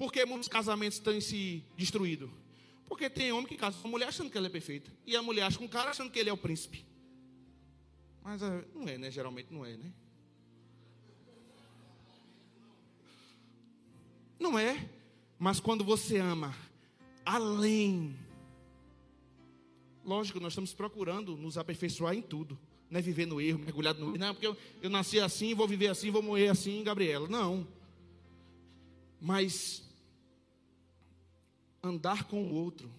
Por 0.02 0.12
que 0.12 0.26
muitos 0.26 0.48
casamentos 0.48 0.98
têm 0.98 1.22
se 1.22 1.64
destruído? 1.78 2.34
Porque 2.88 3.08
tem 3.08 3.32
homem 3.32 3.46
que 3.46 3.56
casa 3.56 3.78
com 3.78 3.88
a 3.88 3.92
mulher 3.92 4.08
achando 4.08 4.32
que 4.32 4.38
ela 4.40 4.48
é 4.48 4.50
perfeita. 4.50 4.92
E 5.06 5.16
a 5.16 5.22
mulher 5.22 5.44
acha 5.44 5.60
com 5.60 5.66
o 5.66 5.70
cara 5.70 5.92
achando 5.92 6.10
que 6.10 6.18
ele 6.18 6.28
é 6.28 6.34
o 6.34 6.38
príncipe. 6.38 6.84
Mas 8.24 8.42
é, 8.42 8.66
não 8.74 8.88
é, 8.88 8.98
né? 8.98 9.12
Geralmente 9.12 9.54
não 9.54 9.64
é, 9.64 9.78
né? 9.78 9.94
Não 14.40 14.58
é. 14.58 14.90
Mas 15.38 15.60
quando 15.60 15.84
você 15.84 16.18
ama 16.18 16.58
além. 17.24 18.18
Lógico, 20.04 20.40
nós 20.40 20.54
estamos 20.54 20.74
procurando 20.74 21.38
nos 21.38 21.60
aperfeiçoar 21.60 22.16
em 22.16 22.24
tudo. 22.24 22.58
Não 22.90 22.98
é 22.98 23.04
viver 23.04 23.28
no 23.28 23.40
erro, 23.40 23.60
mergulhado 23.60 24.00
no 24.00 24.08
erro. 24.08 24.18
Não, 24.18 24.34
porque 24.34 24.48
eu, 24.48 24.58
eu 24.82 24.90
nasci 24.90 25.20
assim, 25.20 25.54
vou 25.54 25.68
viver 25.68 25.90
assim, 25.90 26.10
vou 26.10 26.24
morrer 26.24 26.48
assim, 26.48 26.84
Gabriela. 26.84 27.28
Não. 27.28 27.68
Mas 29.22 29.91
andar 31.84 32.26
com 32.26 32.44
o 32.44 32.54
outro 32.54 32.92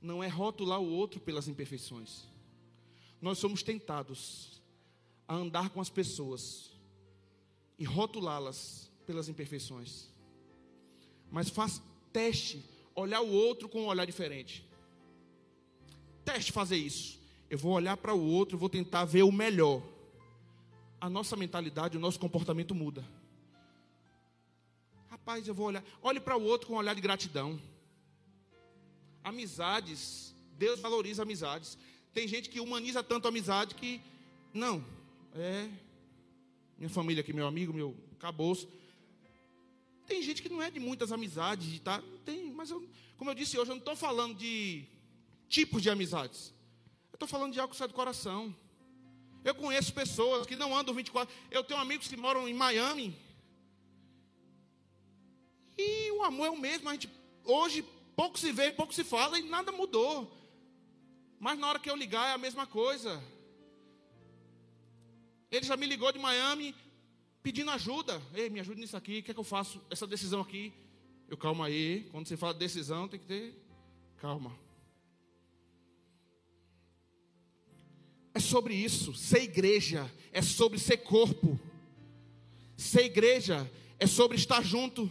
não 0.00 0.22
é 0.22 0.28
rotular 0.28 0.80
o 0.80 0.90
outro 0.90 1.20
pelas 1.20 1.46
imperfeições. 1.46 2.24
Nós 3.20 3.38
somos 3.38 3.62
tentados 3.62 4.60
a 5.28 5.34
andar 5.34 5.70
com 5.70 5.80
as 5.80 5.88
pessoas 5.88 6.72
em 7.78 7.84
rotulá-las 7.84 8.90
pelas 9.06 9.28
imperfeições. 9.28 10.08
Mas 11.30 11.48
faça 11.48 11.82
teste, 12.12 12.64
olhar 12.94 13.20
o 13.20 13.30
outro 13.30 13.68
com 13.68 13.82
um 13.82 13.86
olhar 13.86 14.04
diferente. 14.04 14.66
Teste 16.24 16.52
fazer 16.52 16.76
isso. 16.76 17.20
Eu 17.48 17.58
vou 17.58 17.72
olhar 17.72 17.96
para 17.96 18.14
o 18.14 18.20
outro 18.20 18.56
e 18.56 18.58
vou 18.58 18.68
tentar 18.68 19.04
ver 19.04 19.22
o 19.22 19.32
melhor. 19.32 19.82
A 21.00 21.08
nossa 21.08 21.36
mentalidade, 21.36 21.96
o 21.96 22.00
nosso 22.00 22.18
comportamento 22.18 22.74
muda. 22.74 23.04
Rapaz, 25.10 25.46
eu 25.46 25.54
vou 25.54 25.66
olhar. 25.66 25.84
Olhe 26.02 26.20
para 26.20 26.36
o 26.36 26.42
outro 26.42 26.68
com 26.68 26.74
um 26.74 26.78
olhar 26.78 26.94
de 26.94 27.00
gratidão. 27.00 27.60
Amizades, 29.24 30.34
Deus 30.58 30.80
valoriza 30.80 31.22
amizades. 31.22 31.78
Tem 32.12 32.28
gente 32.28 32.50
que 32.50 32.60
humaniza 32.60 33.02
tanto 33.02 33.26
a 33.26 33.28
amizade 33.28 33.74
que, 33.74 34.00
não, 34.52 34.84
é 35.34 35.68
minha 36.76 36.90
família 36.90 37.20
aqui, 37.20 37.32
meu 37.32 37.46
amigo, 37.46 37.72
meu 37.72 37.96
cabouço. 38.18 38.68
Tem 40.06 40.20
gente 40.22 40.42
que 40.42 40.48
não 40.48 40.60
é 40.60 40.70
de 40.70 40.80
muitas 40.80 41.12
amizades, 41.12 41.78
tá? 41.80 42.02
Tem, 42.24 42.50
mas 42.50 42.70
eu, 42.70 42.86
como 43.16 43.30
eu 43.30 43.34
disse 43.34 43.56
hoje, 43.56 43.70
eu 43.70 43.76
não 43.76 43.80
estou 43.80 43.96
falando 43.96 44.34
de 44.34 44.84
tipos 45.48 45.80
de 45.80 45.90
amizades. 45.90 46.52
Eu 47.12 47.16
estou 47.16 47.28
falando 47.28 47.52
de 47.52 47.60
algo 47.60 47.72
que 47.72 47.78
sai 47.78 47.88
do 47.88 47.94
coração. 47.94 48.54
Eu 49.44 49.54
conheço 49.54 49.92
pessoas 49.92 50.46
que 50.46 50.56
não 50.56 50.76
andam 50.76 50.94
24. 50.94 51.32
Eu 51.50 51.64
tenho 51.64 51.80
amigos 51.80 52.08
que 52.08 52.16
moram 52.16 52.48
em 52.48 52.54
Miami. 52.54 53.16
E 55.78 56.10
o 56.12 56.22
amor 56.22 56.46
é 56.46 56.50
o 56.50 56.58
mesmo. 56.58 56.88
A 56.88 56.92
gente, 56.92 57.08
hoje 57.44 57.84
pouco 58.16 58.38
se 58.38 58.52
vê, 58.52 58.70
pouco 58.70 58.94
se 58.94 59.04
fala 59.04 59.38
e 59.38 59.42
nada 59.42 59.72
mudou. 59.72 60.30
Mas 61.38 61.58
na 61.58 61.68
hora 61.68 61.78
que 61.78 61.90
eu 61.90 61.96
ligar 61.96 62.28
é 62.28 62.32
a 62.34 62.38
mesma 62.38 62.66
coisa. 62.66 63.22
Ele 65.50 65.66
já 65.66 65.76
me 65.76 65.86
ligou 65.86 66.10
de 66.12 66.18
Miami 66.18 66.74
pedindo 67.42 67.70
ajuda. 67.70 68.22
Ei, 68.32 68.48
me 68.48 68.60
ajude 68.60 68.80
nisso 68.80 68.96
aqui, 68.96 69.18
o 69.18 69.22
que 69.22 69.30
é 69.32 69.34
que 69.34 69.40
eu 69.40 69.44
faço? 69.44 69.84
Essa 69.90 70.06
decisão 70.06 70.40
aqui. 70.40 70.72
Eu, 71.28 71.36
calma 71.36 71.66
aí. 71.66 72.08
Quando 72.10 72.28
você 72.28 72.36
fala 72.36 72.52
de 72.52 72.60
decisão, 72.60 73.08
tem 73.08 73.18
que 73.18 73.26
ter 73.26 73.54
calma. 74.18 74.56
É 78.34 78.40
sobre 78.40 78.74
isso. 78.74 79.14
Ser 79.14 79.42
igreja 79.42 80.10
é 80.32 80.40
sobre 80.40 80.78
ser 80.78 80.98
corpo. 80.98 81.58
Ser 82.76 83.04
igreja 83.04 83.70
é 83.98 84.06
sobre 84.06 84.36
estar 84.36 84.62
junto. 84.62 85.10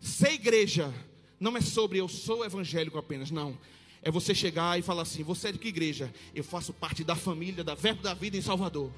Ser 0.00 0.32
igreja 0.32 0.92
não 1.38 1.56
é 1.56 1.60
sobre 1.60 1.98
eu 1.98 2.08
sou 2.08 2.44
evangélico 2.44 2.98
apenas, 2.98 3.30
não. 3.30 3.56
É 4.02 4.10
você 4.10 4.34
chegar 4.34 4.78
e 4.78 4.82
falar 4.82 5.02
assim: 5.02 5.22
você 5.22 5.48
é 5.48 5.52
de 5.52 5.58
que 5.58 5.68
igreja? 5.68 6.12
Eu 6.34 6.42
faço 6.42 6.72
parte 6.72 7.04
da 7.04 7.14
família 7.14 7.62
da 7.62 7.74
Verbo 7.74 8.02
da 8.02 8.14
Vida 8.14 8.36
em 8.36 8.42
Salvador. 8.42 8.90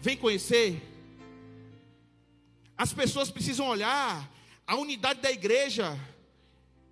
Vem 0.00 0.16
conhecer. 0.16 0.82
As 2.76 2.92
pessoas 2.92 3.30
precisam 3.30 3.68
olhar 3.68 4.32
a 4.66 4.76
unidade 4.76 5.20
da 5.20 5.30
igreja 5.30 5.98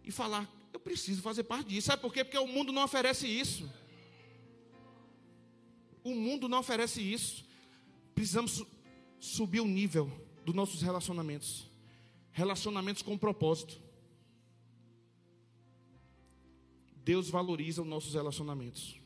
e 0.04 0.10
falar: 0.10 0.46
eu 0.74 0.78
preciso 0.78 1.22
fazer 1.22 1.44
parte 1.44 1.68
disso. 1.68 1.86
Sabe 1.86 2.02
por 2.02 2.12
quê? 2.12 2.22
Porque 2.22 2.38
o 2.38 2.46
mundo 2.46 2.70
não 2.70 2.84
oferece 2.84 3.26
isso. 3.26 3.70
O 6.04 6.14
mundo 6.14 6.50
não 6.50 6.58
oferece 6.58 7.00
isso. 7.00 7.46
Precisamos 8.14 8.62
subir 9.18 9.60
o 9.60 9.66
nível 9.66 10.12
dos 10.44 10.54
nossos 10.54 10.82
relacionamentos 10.82 11.71
relacionamentos 12.32 13.02
com 13.02 13.16
propósito. 13.16 13.80
Deus 17.04 17.28
valoriza 17.28 17.82
os 17.82 17.88
nossos 17.88 18.14
relacionamentos. 18.14 19.00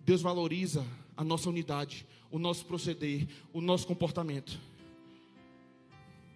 Deus 0.00 0.20
valoriza 0.20 0.84
a 1.16 1.24
nossa 1.24 1.48
unidade, 1.48 2.06
o 2.30 2.38
nosso 2.38 2.66
proceder, 2.66 3.28
o 3.52 3.60
nosso 3.60 3.86
comportamento. 3.86 4.58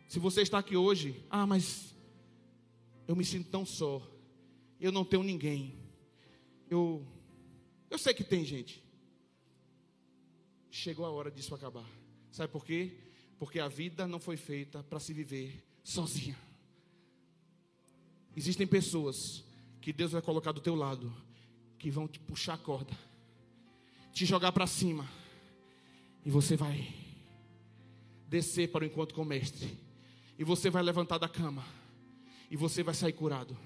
Se 0.08 0.18
você 0.18 0.42
está 0.42 0.58
aqui 0.58 0.76
hoje, 0.76 1.22
ah, 1.28 1.46
mas 1.46 1.94
eu 3.06 3.14
me 3.14 3.24
sinto 3.24 3.50
tão 3.50 3.66
só, 3.66 4.02
eu 4.80 4.92
não 4.92 5.04
tenho 5.04 5.22
ninguém. 5.22 5.74
Eu, 6.70 7.06
eu 7.90 7.98
sei 7.98 8.14
que 8.14 8.24
tem 8.24 8.44
gente. 8.44 8.82
Chegou 10.70 11.04
a 11.04 11.10
hora 11.10 11.30
disso 11.30 11.54
acabar. 11.54 11.84
Sabe 12.30 12.52
por 12.52 12.64
quê? 12.64 12.96
Porque 13.38 13.60
a 13.60 13.68
vida 13.68 14.06
não 14.06 14.18
foi 14.18 14.36
feita 14.36 14.82
para 14.82 14.98
se 14.98 15.12
viver 15.12 15.64
sozinha. 15.84 16.36
Existem 18.36 18.66
pessoas 18.66 19.44
que 19.80 19.92
Deus 19.92 20.12
vai 20.12 20.22
colocar 20.22 20.52
do 20.52 20.60
teu 20.60 20.74
lado, 20.74 21.12
que 21.78 21.90
vão 21.90 22.06
te 22.06 22.18
puxar 22.20 22.54
a 22.54 22.58
corda, 22.58 22.96
te 24.12 24.26
jogar 24.26 24.52
para 24.52 24.66
cima, 24.66 25.08
e 26.24 26.30
você 26.30 26.56
vai 26.56 26.94
descer 28.28 28.70
para 28.70 28.84
o 28.84 28.86
encontro 28.86 29.14
com 29.14 29.22
o 29.22 29.24
Mestre, 29.24 29.78
e 30.38 30.44
você 30.44 30.68
vai 30.68 30.82
levantar 30.82 31.18
da 31.18 31.28
cama, 31.28 31.64
e 32.50 32.56
você 32.56 32.82
vai 32.82 32.94
sair 32.94 33.12
curado. 33.12 33.56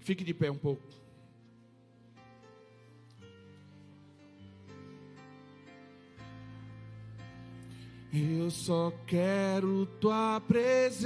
Fique 0.00 0.22
de 0.22 0.32
pé 0.32 0.50
um 0.50 0.58
pouco. 0.58 0.86
Eu 8.18 8.50
só 8.50 8.90
quero 9.06 9.84
tua 10.00 10.40
presença. 10.48 11.04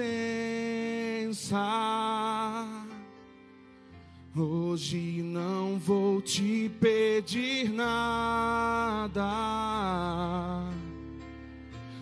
Hoje 4.36 5.20
não 5.20 5.76
vou 5.76 6.22
te 6.22 6.70
pedir 6.80 7.68
nada. 7.68 9.18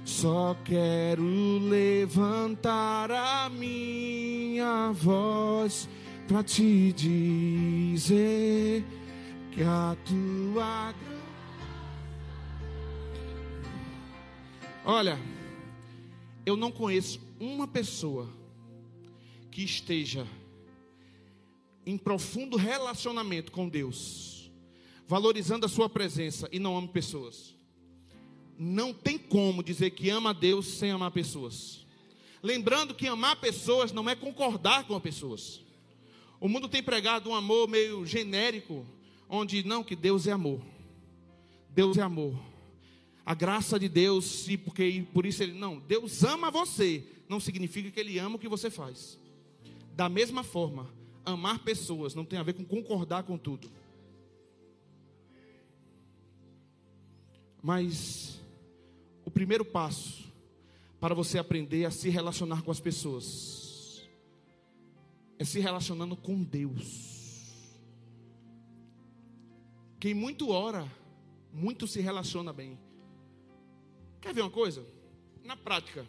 Só 0.05 0.55
quero 0.63 1.59
levantar 1.71 3.11
a 3.11 3.49
minha 3.49 4.93
voz 4.93 5.89
para 6.27 6.43
te 6.43 6.93
dizer 6.93 8.85
que 9.53 9.63
a 9.63 9.97
tua 10.05 10.93
Olha, 14.91 15.21
eu 16.47 16.57
não 16.57 16.73
conheço 16.73 17.21
uma 17.39 17.69
pessoa 17.69 18.27
que 19.51 19.63
esteja 19.63 20.27
em 21.85 21.99
profundo 21.99 22.57
relacionamento 22.57 23.53
com 23.53 23.69
Deus, 23.69 24.51
valorizando 25.07 25.67
a 25.67 25.69
sua 25.69 25.91
presença 25.91 26.49
e 26.51 26.59
não 26.59 26.75
ame 26.75 26.89
pessoas. 26.89 27.55
Não 28.59 28.95
tem 28.95 29.19
como 29.19 29.63
dizer 29.63 29.91
que 29.91 30.09
ama 30.09 30.31
a 30.31 30.33
Deus 30.33 30.67
sem 30.67 30.91
amar 30.91 31.11
pessoas. 31.11 31.87
Lembrando 32.43 32.95
que 32.95 33.07
amar 33.07 33.37
pessoas 33.37 33.93
não 33.93 34.09
é 34.09 34.17
concordar 34.17 34.85
com 34.85 34.97
as 34.97 35.03
pessoas. 35.03 35.61
O 36.41 36.49
mundo 36.49 36.67
tem 36.67 36.83
pregado 36.83 37.29
um 37.29 37.35
amor 37.35 37.69
meio 37.69 38.07
genérico, 38.07 38.87
onde 39.29 39.63
não, 39.63 39.85
que 39.85 39.95
Deus 39.95 40.27
é 40.27 40.33
amor. 40.33 40.63
Deus 41.75 41.99
é 41.99 42.01
amor 42.01 42.48
a 43.29 43.35
graça 43.35 43.79
de 43.79 43.91
Deus, 43.91 44.49
e 44.49 44.57
porque 44.57 45.07
por 45.13 45.27
isso 45.27 45.43
ele 45.43 45.53
não, 45.53 45.79
Deus 45.81 46.25
ama 46.25 46.51
você, 46.51 47.05
não 47.29 47.39
significa 47.39 47.91
que 47.91 48.01
ele 48.01 48.19
ama 48.19 48.37
o 48.37 48.39
que 48.39 48.49
você 48.49 48.71
faz. 48.71 49.19
Da 49.95 50.09
mesma 50.09 50.43
forma, 50.43 50.89
amar 51.27 51.59
pessoas 51.59 52.15
não 52.15 52.25
tem 52.25 52.39
a 52.39 52.43
ver 52.43 52.55
com 52.55 52.65
concordar 52.65 53.25
com 53.25 53.37
tudo. 53.37 53.71
Mas 57.63 58.41
o 59.27 59.31
primeiro 59.31 59.63
passo 59.63 60.25
para 60.99 61.15
você 61.15 61.37
aprender 61.39 61.85
a 61.85 61.91
se 61.91 62.09
relacionar 62.09 62.63
com 62.63 62.71
as 62.71 62.81
pessoas 62.81 64.09
é 65.39 65.45
se 65.45 65.61
relacionando 65.61 66.17
com 66.17 66.43
Deus. 66.43 67.53
Quem 70.01 70.15
muito 70.15 70.49
ora, 70.49 70.91
muito 71.53 71.87
se 71.87 72.01
relaciona 72.01 72.55
bem. 72.55 72.88
Quer 74.29 74.35
ver 74.35 74.43
uma 74.43 74.51
coisa? 74.51 74.87
Na 75.43 75.57
prática, 75.57 76.07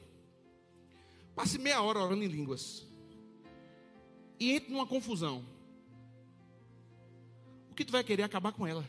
passe 1.34 1.58
meia 1.58 1.82
hora 1.82 2.00
orando 2.00 2.22
em 2.22 2.28
línguas 2.28 2.86
e 4.38 4.52
entre 4.52 4.74
numa 4.74 4.86
confusão. 4.86 5.46
O 7.72 7.74
que 7.74 7.86
tu 7.86 7.94
vai 7.94 8.04
querer 8.04 8.24
é 8.24 8.26
acabar 8.26 8.52
com 8.52 8.68
ela? 8.68 8.86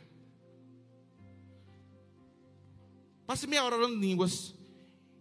Passe 3.24 3.46
meia 3.46 3.62
hora 3.62 3.76
orando 3.76 3.94
em 3.94 4.00
línguas 4.00 4.52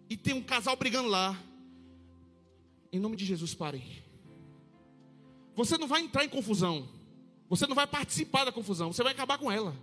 e 0.10 0.18
tem 0.18 0.34
um 0.34 0.42
casal 0.42 0.76
brigando 0.76 1.08
lá. 1.08 1.40
Em 2.92 3.00
nome 3.00 3.16
de 3.16 3.26
Jesus, 3.26 3.54
pare. 3.54 4.04
Você 5.56 5.78
não 5.78 5.88
vai 5.88 6.02
entrar 6.02 6.26
em 6.26 6.30
confusão. 6.30 6.90
Você 7.48 7.68
não 7.68 7.76
vai 7.76 7.86
participar 7.86 8.44
da 8.44 8.52
confusão. 8.52 8.92
Você 8.92 9.04
vai 9.04 9.12
acabar 9.12 9.38
com 9.38 9.52
ela. 9.52 9.76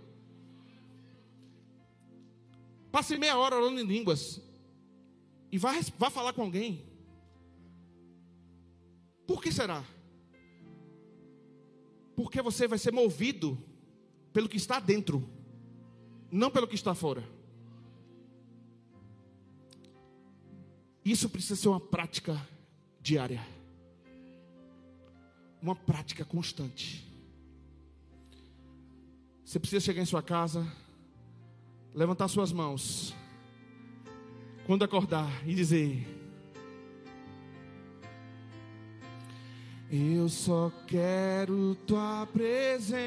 Passe 2.97 3.15
meia 3.15 3.37
hora 3.37 3.55
orando 3.55 3.79
em 3.79 3.85
línguas. 3.85 4.41
E 5.51 5.57
vá, 5.59 5.71
vá 5.99 6.09
falar 6.09 6.33
com 6.33 6.41
alguém. 6.41 6.83
Por 9.27 9.39
que 9.39 9.51
será? 9.51 9.85
Porque 12.15 12.41
você 12.41 12.67
vai 12.67 12.79
ser 12.79 12.91
movido 12.91 13.55
pelo 14.33 14.49
que 14.49 14.57
está 14.57 14.79
dentro. 14.79 15.29
não 16.31 16.49
pelo 16.49 16.67
que 16.67 16.73
está 16.73 16.95
fora. 16.95 17.23
Isso 21.05 21.29
precisa 21.29 21.55
ser 21.55 21.69
uma 21.69 21.79
prática 21.79 22.35
diária, 22.99 23.45
uma 25.61 25.75
prática 25.75 26.25
constante. 26.25 27.07
Você 29.45 29.59
precisa 29.59 29.85
chegar 29.85 30.01
em 30.01 30.05
sua 30.05 30.23
casa, 30.23 30.65
levantar 31.93 32.27
suas 32.27 32.51
mãos, 32.51 33.13
quando 34.65 34.83
acordar 34.83 35.31
e 35.47 35.53
dizer: 35.55 36.05
Eu 39.89 40.27
só 40.27 40.71
quero 40.85 41.75
tua 41.87 42.27
presença. 42.33 42.97